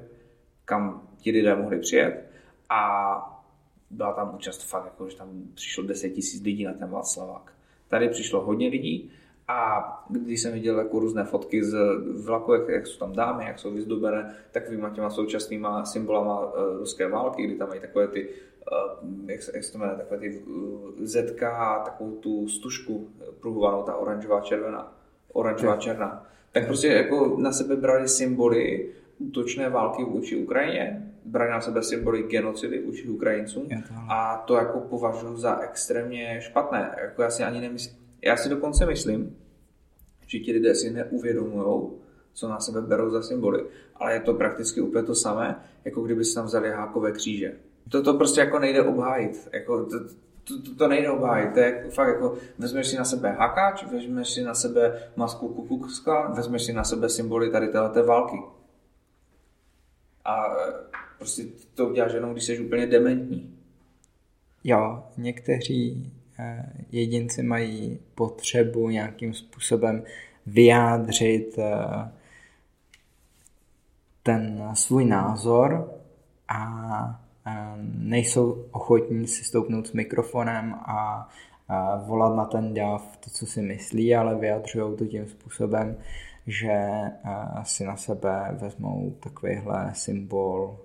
kam 0.64 1.08
ti 1.16 1.30
lidé 1.30 1.56
mohli 1.56 1.78
přijet 1.78 2.30
a 2.68 3.44
byla 3.90 4.12
tam 4.12 4.34
účast 4.34 4.62
fakt, 4.62 4.84
jako, 4.84 5.08
že 5.08 5.16
tam 5.16 5.28
přišlo 5.54 5.84
10 5.84 6.10
tisíc 6.10 6.42
lidí 6.42 6.64
na 6.64 6.72
ten 6.72 6.90
Václavák. 6.90 7.52
Tady 7.88 8.08
přišlo 8.08 8.44
hodně 8.44 8.68
lidí 8.68 9.10
a 9.48 10.04
když 10.08 10.42
jsem 10.42 10.52
viděl 10.52 10.78
jako 10.78 10.98
různé 10.98 11.24
fotky 11.24 11.64
z 11.64 11.76
vlaku, 12.24 12.52
jak, 12.52 12.68
jak 12.68 12.86
jsou 12.86 12.98
tam 12.98 13.12
dámy, 13.12 13.44
jak 13.44 13.58
jsou 13.58 13.70
vyzdobené 13.70 14.34
takovýma 14.50 14.90
těma 14.90 15.10
současnýma 15.10 15.84
symbolama 15.84 16.40
uh, 16.40 16.78
ruské 16.78 17.08
války, 17.08 17.42
kdy 17.42 17.54
tam 17.54 17.68
mají 17.68 17.80
takové 17.80 18.08
ty 18.08 18.28
uh, 18.28 19.30
jak, 19.30 19.42
se, 19.42 19.52
jak 19.54 19.64
se 19.64 19.72
to 19.72 19.78
jmenuje, 19.78 19.98
takové 19.98 20.20
ty 20.20 20.38
uh, 20.38 20.90
ZK, 21.02 21.40
takovou 21.84 22.10
tu 22.10 22.48
stužku 22.48 23.08
pruhovanou, 23.40 23.82
ta 23.82 23.94
oranžová 23.96 24.40
červená, 24.40 24.92
oranžová 25.32 25.76
černá. 25.76 26.26
Tak 26.52 26.66
prostě 26.66 26.88
jako 26.88 27.36
na 27.38 27.52
sebe 27.52 27.76
brali 27.76 28.08
symboly 28.08 28.92
útočné 29.18 29.68
války 29.70 30.04
vůči 30.04 30.36
Ukrajině, 30.36 31.12
brali 31.24 31.50
na 31.50 31.60
sebe 31.60 31.82
symboly 31.82 32.22
genocidy 32.22 32.82
vůči 32.82 33.08
Ukrajincům 33.08 33.68
a 34.08 34.36
to 34.46 34.56
jako 34.56 34.80
považuji 34.80 35.36
za 35.36 35.60
extrémně 35.60 36.40
špatné. 36.40 36.96
Jako 37.00 37.22
já 37.22 37.30
si 37.30 37.42
ani 37.42 37.60
nemyslím, 37.60 38.03
já 38.24 38.36
si 38.36 38.48
dokonce 38.48 38.86
myslím, 38.86 39.36
že 40.26 40.38
ti 40.38 40.52
lidé 40.52 40.74
si 40.74 40.90
neuvědomují, 40.90 41.90
co 42.32 42.48
na 42.48 42.60
sebe 42.60 42.80
berou 42.80 43.10
za 43.10 43.22
symboly, 43.22 43.64
ale 43.96 44.14
je 44.14 44.20
to 44.20 44.34
prakticky 44.34 44.80
úplně 44.80 45.04
to 45.04 45.14
samé, 45.14 45.64
jako 45.84 46.02
kdyby 46.02 46.24
si 46.24 46.34
tam 46.34 46.44
vzali 46.44 46.70
hákové 46.70 47.12
kříže. 47.12 47.56
To, 47.88 48.02
to 48.02 48.14
prostě 48.14 48.40
jako 48.40 48.58
nejde 48.58 48.82
obhájit. 48.82 49.48
Jako, 49.52 49.84
to, 49.84 50.08
to, 50.44 50.62
to, 50.62 50.74
to 50.74 50.88
nejde 50.88 51.10
obhájit. 51.10 51.52
To 51.54 51.60
je 51.60 51.86
fakt 51.90 52.08
jako, 52.08 52.38
vezmeš 52.58 52.86
si 52.86 52.96
na 52.96 53.04
sebe 53.04 53.32
hakáč, 53.32 53.84
vezmeš 53.84 54.28
si 54.28 54.42
na 54.42 54.54
sebe 54.54 55.02
masku 55.16 55.48
kukukska, 55.48 56.28
vezmeš 56.28 56.62
si 56.62 56.72
na 56.72 56.84
sebe 56.84 57.08
symboly 57.08 57.50
tady 57.50 57.68
této 57.68 58.04
války. 58.04 58.36
A 60.24 60.44
prostě 61.18 61.42
to 61.74 61.88
uděláš 61.88 62.12
jenom, 62.12 62.32
když 62.32 62.44
jsi 62.44 62.58
úplně 62.58 62.86
dementní. 62.86 63.58
Jo, 64.64 65.04
někteří 65.16 66.12
jedinci 66.92 67.42
mají 67.42 67.98
potřebu 68.14 68.90
nějakým 68.90 69.34
způsobem 69.34 70.02
vyjádřit 70.46 71.58
eh, 71.58 72.10
ten 74.22 74.70
svůj 74.74 75.04
názor 75.04 75.94
a 76.48 77.20
nejsou 77.84 78.66
ochotní 78.70 79.26
si 79.26 79.44
stoupnout 79.44 79.86
s 79.86 79.92
mikrofonem 79.92 80.74
a 80.74 81.28
volat 82.06 82.36
na 82.36 82.44
ten 82.44 82.74
dav 82.74 83.16
to, 83.16 83.30
co 83.30 83.46
si 83.46 83.62
myslí, 83.62 84.14
ale 84.14 84.34
vyjadřují 84.34 84.96
to 84.96 85.06
tím 85.06 85.28
způsobem, 85.28 85.96
že 86.46 86.88
si 87.62 87.84
na 87.84 87.96
sebe 87.96 88.56
vezmou 88.60 89.16
takovýhle 89.20 89.90
symbol 89.94 90.78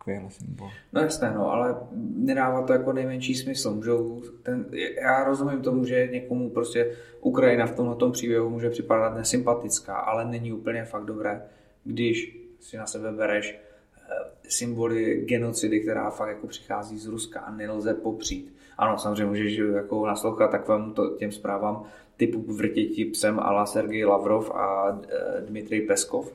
takovýhle 0.00 0.30
symbol. 0.30 0.70
No 0.92 1.00
jasné, 1.00 1.32
no, 1.34 1.52
ale 1.52 1.76
nedává 2.16 2.62
to 2.62 2.72
jako 2.72 2.92
nejmenší 2.92 3.34
smysl. 3.34 3.74
Můžou 3.74 4.22
ten, 4.42 4.66
já 5.02 5.24
rozumím 5.24 5.62
tomu, 5.62 5.84
že 5.84 6.08
někomu 6.12 6.50
prostě 6.50 6.96
Ukrajina 7.20 7.66
v 7.66 7.76
tomhle 7.76 8.10
příběhu 8.12 8.50
může 8.50 8.70
připadat 8.70 9.14
nesympatická, 9.14 9.96
ale 9.96 10.24
není 10.24 10.52
úplně 10.52 10.84
fakt 10.84 11.04
dobré, 11.04 11.42
když 11.84 12.38
si 12.60 12.76
na 12.76 12.86
sebe 12.86 13.12
bereš 13.12 13.54
eh, 13.54 14.14
symboly 14.48 15.24
genocidy, 15.28 15.80
která 15.80 16.10
fakt 16.10 16.28
jako 16.28 16.46
přichází 16.46 16.98
z 16.98 17.06
Ruska 17.06 17.40
a 17.40 17.50
nelze 17.50 17.94
popřít. 17.94 18.54
Ano, 18.78 18.98
samozřejmě 18.98 19.26
můžeš 19.26 19.56
jako 19.56 20.06
naslouchat 20.06 20.50
takovým 20.50 20.92
to, 20.92 21.16
těm 21.16 21.32
zprávám 21.32 21.84
typu 22.16 22.52
vrtěti 22.52 23.04
psem 23.04 23.40
ala 23.40 23.66
Sergej 23.66 24.04
Lavrov 24.04 24.50
a 24.50 24.88
e, 24.88 25.40
Dmitrij 25.40 25.80
Peskov, 25.80 26.32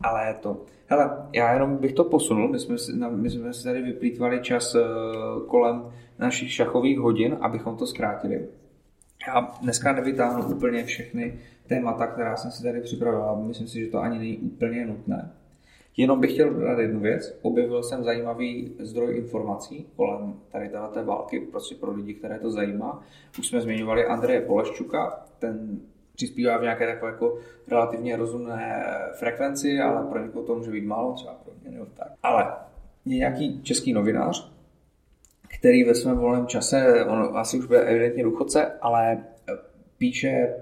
ale 0.00 0.34
to, 0.34 0.64
hele, 0.86 1.26
já 1.32 1.52
jenom 1.52 1.76
bych 1.76 1.92
to 1.92 2.04
posunul, 2.04 2.48
my 2.48 2.58
jsme, 2.58 2.78
si, 2.78 2.92
my 3.10 3.30
jsme 3.30 3.52
si 3.52 3.64
tady 3.64 3.82
vyplýtvali 3.82 4.40
čas 4.40 4.74
e, 4.74 4.80
kolem 5.46 5.84
našich 6.18 6.52
šachových 6.52 6.98
hodin, 6.98 7.36
abychom 7.40 7.76
to 7.76 7.86
zkrátili. 7.86 8.48
Já 9.26 9.52
dneska 9.62 9.92
nevytáhnu 9.92 10.56
úplně 10.56 10.84
všechny 10.84 11.38
témata, 11.66 12.06
která 12.06 12.36
jsem 12.36 12.50
si 12.50 12.62
tady 12.62 12.80
připravil, 12.80 13.36
myslím 13.46 13.68
si, 13.68 13.80
že 13.80 13.90
to 13.90 13.98
ani 13.98 14.18
není 14.18 14.38
úplně 14.38 14.86
nutné. 14.86 15.32
Jenom 15.96 16.20
bych 16.20 16.32
chtěl 16.32 16.54
dodat 16.54 16.78
jednu 16.78 17.00
věc. 17.00 17.38
Objevil 17.42 17.82
jsem 17.82 18.04
zajímavý 18.04 18.72
zdroj 18.78 19.16
informací 19.16 19.86
kolem 19.96 20.34
tady 20.52 20.70
té 20.92 21.02
války, 21.02 21.40
prostě 21.40 21.74
pro 21.74 21.92
lidi, 21.92 22.14
které 22.14 22.38
to 22.38 22.50
zajímá. 22.50 23.02
Už 23.38 23.48
jsme 23.48 23.60
zmiňovali 23.60 24.06
Andreje 24.06 24.40
Poleščuka, 24.40 25.26
ten 25.38 25.80
přispívá 26.14 26.58
v 26.58 26.62
nějaké 26.62 26.86
takové 26.86 27.12
jako 27.12 27.38
relativně 27.68 28.16
rozumné 28.16 28.84
frekvenci, 29.18 29.80
ale 29.80 30.06
pro 30.06 30.22
někoho 30.26 30.46
to 30.46 30.54
může 30.54 30.70
být 30.70 30.86
málo, 30.86 31.12
třeba 31.12 31.34
pro 31.34 31.52
mě 31.62 31.70
nebo 31.70 31.86
tak. 31.96 32.08
Ale 32.22 32.52
je 33.04 33.16
nějaký 33.16 33.62
český 33.62 33.92
novinář, 33.92 34.52
který 35.58 35.84
ve 35.84 35.94
svém 35.94 36.18
volném 36.18 36.46
čase, 36.46 37.04
on 37.04 37.38
asi 37.38 37.58
už 37.58 37.66
bude 37.66 37.80
evidentně 37.80 38.24
důchodce, 38.24 38.72
ale 38.80 39.24
píše 39.98 40.54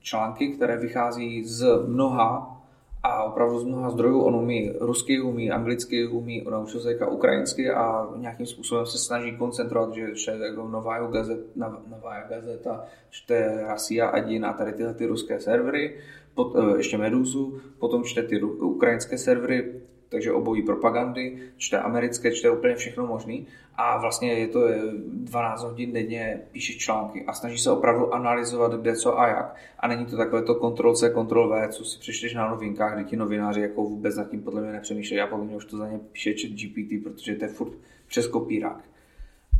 články, 0.00 0.48
které 0.48 0.76
vychází 0.76 1.44
z 1.44 1.66
mnoha 1.86 2.53
a 3.04 3.24
opravdu 3.24 3.58
z 3.58 3.64
mnoha 3.64 3.90
zdrojů. 3.90 4.20
On 4.20 4.34
umí 4.34 4.72
rusky, 4.80 5.20
umí 5.20 5.50
anglicky, 5.50 6.06
umí, 6.06 6.44
naučil 6.50 6.80
se 6.80 6.92
jako 6.92 7.10
ukrajinsky 7.10 7.70
a 7.70 8.08
nějakým 8.16 8.46
způsobem 8.46 8.86
se 8.86 8.98
snaží 8.98 9.36
koncentrovat, 9.36 9.94
že 9.94 10.14
čte 10.14 10.38
jako 10.38 10.68
nová 10.68 11.06
gazeta, 11.06 11.80
nová 11.90 12.20
gazeta, 12.28 12.84
čte 13.10 13.64
Rasia 13.66 14.08
Adin 14.08 14.44
a 14.46 14.52
tady 14.52 14.72
tyhle 14.72 14.94
ty 14.94 15.06
ruské 15.06 15.40
servery, 15.40 15.96
pot, 16.34 16.56
eh, 16.56 16.76
ještě 16.76 16.98
Meduzu, 16.98 17.60
potom 17.78 18.04
čte 18.04 18.22
ty 18.22 18.42
ukrajinské 18.42 19.18
servery, 19.18 19.80
takže 20.08 20.32
obojí 20.32 20.62
propagandy, 20.62 21.38
čte 21.56 21.78
americké, 21.78 22.32
čte 22.32 22.50
úplně 22.50 22.74
všechno 22.74 23.06
možný. 23.06 23.46
A 23.76 23.98
vlastně 23.98 24.32
je 24.32 24.48
to 24.48 24.60
12 25.06 25.62
hodin 25.64 25.92
denně, 25.92 26.40
píše 26.52 26.72
články 26.72 27.24
a 27.26 27.32
snaží 27.32 27.58
se 27.58 27.70
opravdu 27.70 28.14
analyzovat 28.14 28.72
kde, 28.72 28.96
co 28.96 29.18
a 29.18 29.28
jak. 29.28 29.56
A 29.80 29.88
není 29.88 30.06
to 30.06 30.16
takové 30.16 30.42
to 30.42 30.54
Ctrl 30.54 30.94
C, 30.94 31.10
Ctrl 31.10 31.48
V, 31.48 31.68
co 31.68 31.84
si 31.84 31.98
přečteš 31.98 32.34
na 32.34 32.50
novinkách, 32.50 32.94
kde 32.94 33.04
ti 33.04 33.16
novináři 33.16 33.60
jako 33.60 33.82
vůbec 33.82 34.16
nad 34.16 34.30
tím 34.30 34.42
podle 34.42 34.62
mě 34.62 34.72
nepřemýšlejí. 34.72 35.20
A 35.20 35.26
podle 35.26 35.44
mě 35.44 35.56
už 35.56 35.64
to 35.64 35.76
za 35.76 35.88
ně 35.88 36.00
píše 36.12 36.32
GPT, 36.32 37.04
protože 37.04 37.34
to 37.34 37.44
je 37.44 37.48
furt 37.48 37.72
přes 38.06 38.26
kopírák 38.26 38.93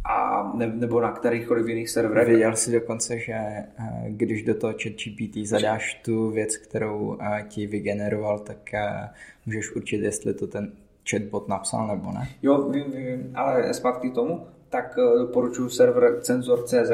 a 0.04 0.50
ne, 0.54 0.66
nebo 0.66 1.00
na 1.00 1.12
kterýchkoliv 1.12 1.68
jiných 1.68 1.90
serverech. 1.90 2.28
Věděl 2.28 2.56
jsi 2.56 2.72
dokonce, 2.72 3.18
že 3.18 3.32
eh, 3.32 3.66
když 4.08 4.42
do 4.42 4.54
toho 4.54 4.72
chat 4.72 4.92
GPT 4.92 5.48
zadáš 5.48 5.94
tu 5.94 6.30
věc, 6.30 6.56
kterou 6.56 7.18
eh, 7.20 7.44
ti 7.48 7.66
vygeneroval, 7.66 8.38
tak 8.38 8.74
eh, 8.74 9.10
můžeš 9.46 9.76
určit, 9.76 10.00
jestli 10.02 10.34
to 10.34 10.46
ten 10.46 10.72
chatbot 11.10 11.48
napsal 11.48 11.86
nebo 11.86 12.12
ne. 12.12 12.28
Jo, 12.42 12.70
vím, 12.70 12.92
vím, 12.92 13.30
ale 13.34 13.74
zpátky 13.74 14.10
k 14.10 14.14
tomu, 14.14 14.46
tak 14.68 14.96
doporučuji 15.18 15.68
server 15.68 16.20
Cenzor.cz, 16.20 16.90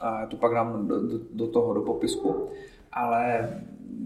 a 0.00 0.26
to 0.26 0.36
pak 0.36 0.54
dám 0.54 0.88
do, 0.88 1.08
do, 1.08 1.18
do 1.32 1.46
toho, 1.46 1.74
do 1.74 1.82
popisku, 1.82 2.48
ale 2.92 3.50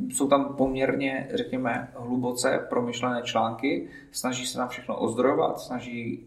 jsou 0.08 0.28
tam 0.28 0.44
poměrně, 0.44 1.28
řekněme, 1.34 1.88
hluboce 1.96 2.66
promyšlené 2.68 3.22
články, 3.22 3.88
snaží 4.12 4.46
se 4.46 4.58
tam 4.58 4.68
všechno 4.68 5.00
ozdrojovat, 5.00 5.60
snaží 5.60 6.26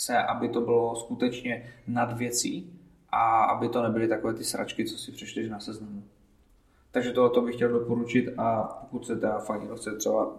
se, 0.00 0.18
aby 0.18 0.48
to 0.48 0.60
bylo 0.60 0.96
skutečně 0.96 1.72
nad 1.86 2.18
věcí 2.18 2.72
a 3.08 3.44
aby 3.44 3.68
to 3.68 3.82
nebyly 3.82 4.08
takové 4.08 4.34
ty 4.34 4.44
sračky, 4.44 4.84
co 4.84 4.98
si 4.98 5.12
přečteš 5.12 5.48
na 5.48 5.60
seznamu. 5.60 6.02
Takže 6.90 7.12
tohle 7.12 7.42
bych 7.42 7.54
chtěl 7.54 7.68
doporučit 7.68 8.34
a 8.38 8.62
pokud 8.62 9.06
se 9.06 9.16
teda 9.16 9.38
fakt 9.38 9.62
chce 9.76 9.96
třeba 9.96 10.36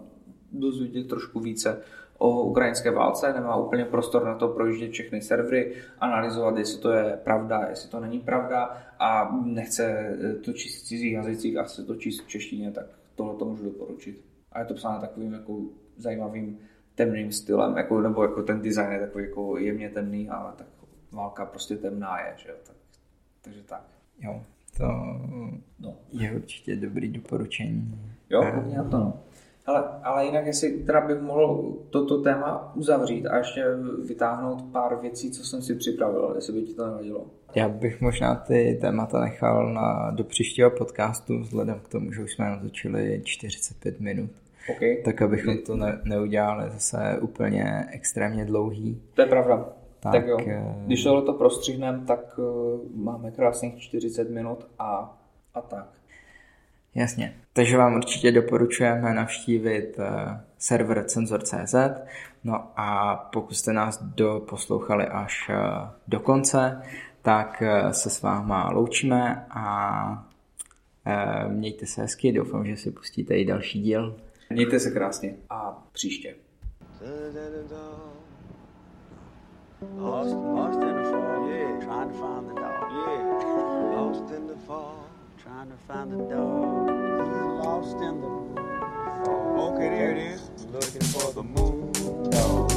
dozvědět 0.52 1.08
trošku 1.08 1.40
více 1.40 1.82
o 2.18 2.42
ukrajinské 2.42 2.90
válce, 2.90 3.32
nemá 3.32 3.56
úplně 3.56 3.84
prostor 3.84 4.24
na 4.24 4.34
to 4.34 4.48
projíždět 4.48 4.92
všechny 4.92 5.22
servery, 5.22 5.74
analyzovat, 5.98 6.56
jestli 6.56 6.80
to 6.80 6.92
je 6.92 7.20
pravda, 7.24 7.66
jestli 7.70 7.90
to 7.90 8.00
není 8.00 8.20
pravda 8.20 8.76
a 8.98 9.36
nechce 9.44 10.16
to 10.44 10.52
číst 10.52 10.82
v 10.82 10.86
cizích 10.86 11.12
jazycích 11.12 11.56
a 11.56 11.62
chce 11.62 11.84
to 11.84 11.96
číst 11.96 12.20
v 12.20 12.28
češtině, 12.28 12.70
tak 12.70 12.86
tohle 13.14 13.34
to 13.34 13.44
můžu 13.44 13.64
doporučit. 13.64 14.24
A 14.52 14.60
je 14.60 14.66
to 14.66 14.74
psáno 14.74 15.00
takovým 15.00 15.32
jako 15.32 15.60
zajímavým 15.96 16.58
temným 16.94 17.32
stylem, 17.32 17.76
jako, 17.76 18.00
nebo 18.00 18.22
jako 18.22 18.42
ten 18.42 18.62
design 18.62 18.92
je 18.92 19.00
takový 19.00 19.24
jako 19.24 19.58
jemně 19.58 19.90
temný, 19.90 20.28
ale 20.28 20.52
tak 20.56 20.66
válka 21.12 21.46
prostě 21.46 21.76
temná 21.76 22.20
je, 22.20 22.34
že 22.36 22.48
jo, 22.48 22.54
tak, 22.66 22.76
takže 23.40 23.62
tak. 23.62 23.84
Jo, 24.20 24.42
to 24.76 24.84
no. 25.80 25.94
je 26.12 26.32
určitě 26.32 26.76
dobrý 26.76 27.08
doporučení. 27.08 27.98
Jo, 28.30 28.42
já 28.66 28.84
to 28.84 28.98
no. 28.98 29.20
Ale, 29.66 29.84
ale 30.02 30.26
jinak, 30.26 30.46
jestli 30.46 30.70
teda 30.72 31.00
bych 31.00 31.20
mohl 31.20 31.74
toto 31.90 32.22
téma 32.22 32.72
uzavřít 32.74 33.26
a 33.26 33.38
ještě 33.38 33.64
vytáhnout 34.06 34.62
pár 34.72 35.00
věcí, 35.00 35.30
co 35.30 35.44
jsem 35.44 35.62
si 35.62 35.74
připravil, 35.74 36.32
jestli 36.34 36.52
by 36.52 36.62
ti 36.62 36.74
to 36.74 36.86
nevadilo. 36.86 37.26
Já 37.54 37.68
bych 37.68 38.00
možná 38.00 38.34
ty 38.34 38.78
témata 38.80 39.20
nechal 39.20 39.72
na, 39.72 40.10
do 40.10 40.24
příštího 40.24 40.70
podcastu, 40.70 41.40
vzhledem 41.40 41.80
k 41.80 41.88
tomu, 41.88 42.12
že 42.12 42.22
už 42.22 42.32
jsme 42.32 42.44
natočili 42.50 43.22
45 43.24 44.00
minut. 44.00 44.30
Okay. 44.70 45.02
tak 45.04 45.22
abychom 45.22 45.58
to 45.58 45.76
ne, 45.76 46.00
neudělali 46.04 46.70
zase 46.70 47.18
úplně 47.20 47.86
extrémně 47.90 48.44
dlouhý. 48.44 49.02
To 49.14 49.22
je 49.22 49.26
pravda. 49.28 49.68
Tak, 50.00 50.12
Tak, 50.12 50.26
jo. 50.26 50.36
eh, 50.46 50.74
Když 50.86 51.04
tohle 51.04 51.22
to 51.22 51.32
prostřihneme, 51.32 52.06
tak 52.06 52.38
uh, 52.38 52.80
máme 52.94 53.30
krásných 53.30 53.80
40 53.82 54.30
minut 54.30 54.66
a, 54.78 55.18
a 55.54 55.60
tak. 55.60 55.86
Jasně. 56.94 57.34
Takže 57.52 57.76
vám 57.78 57.94
určitě 57.94 58.32
doporučujeme 58.32 59.14
navštívit 59.14 59.96
eh, 59.98 60.40
server 60.58 61.04
cenzor.cz 61.04 61.74
no 62.44 62.70
a 62.76 63.16
pokud 63.32 63.54
jste 63.54 63.72
nás 63.72 64.02
doposlouchali 64.02 65.06
až 65.06 65.50
eh, 65.50 65.56
do 66.08 66.20
konce, 66.20 66.82
tak 67.22 67.62
eh, 67.62 67.92
se 67.92 68.10
s 68.10 68.22
váma 68.22 68.70
loučíme 68.70 69.46
a 69.50 70.28
eh, 71.06 71.48
mějte 71.48 71.86
se 71.86 72.02
hezky, 72.02 72.32
doufám, 72.32 72.66
že 72.66 72.76
si 72.76 72.90
pustíte 72.90 73.34
i 73.36 73.44
další 73.44 73.82
díl. 73.82 74.16
Mějte 74.52 74.80
se 74.80 74.90
krásně 74.90 75.36
a 75.50 75.88
příště. 75.92 76.34
Lost, 79.96 80.34
lost 80.34 80.82
in 80.82 80.94
the 80.94 81.10
fall, 81.10 81.48
yeah, 81.48 81.80
trying 81.80 82.12
to 82.12 82.18
find 82.18 82.48
the 82.48 82.54
dog, 82.54 82.92
yeah. 82.92 83.96
Lost 83.96 84.30
in 84.30 84.46
the 84.46 84.54
fall, 84.66 85.06
trying 85.42 85.68
to 85.70 85.76
find 85.88 86.10
the 86.12 86.18
dog. 86.34 86.88
He's 87.18 87.66
lost 87.66 87.96
in 88.00 88.20
the 88.20 88.28
fall. 89.24 89.72
Okay, 89.74 89.88
there 89.88 90.12
it 90.12 90.34
is. 90.34 90.40
Looking 90.72 91.02
for 91.02 91.32
the 91.32 91.42
moon. 91.42 92.71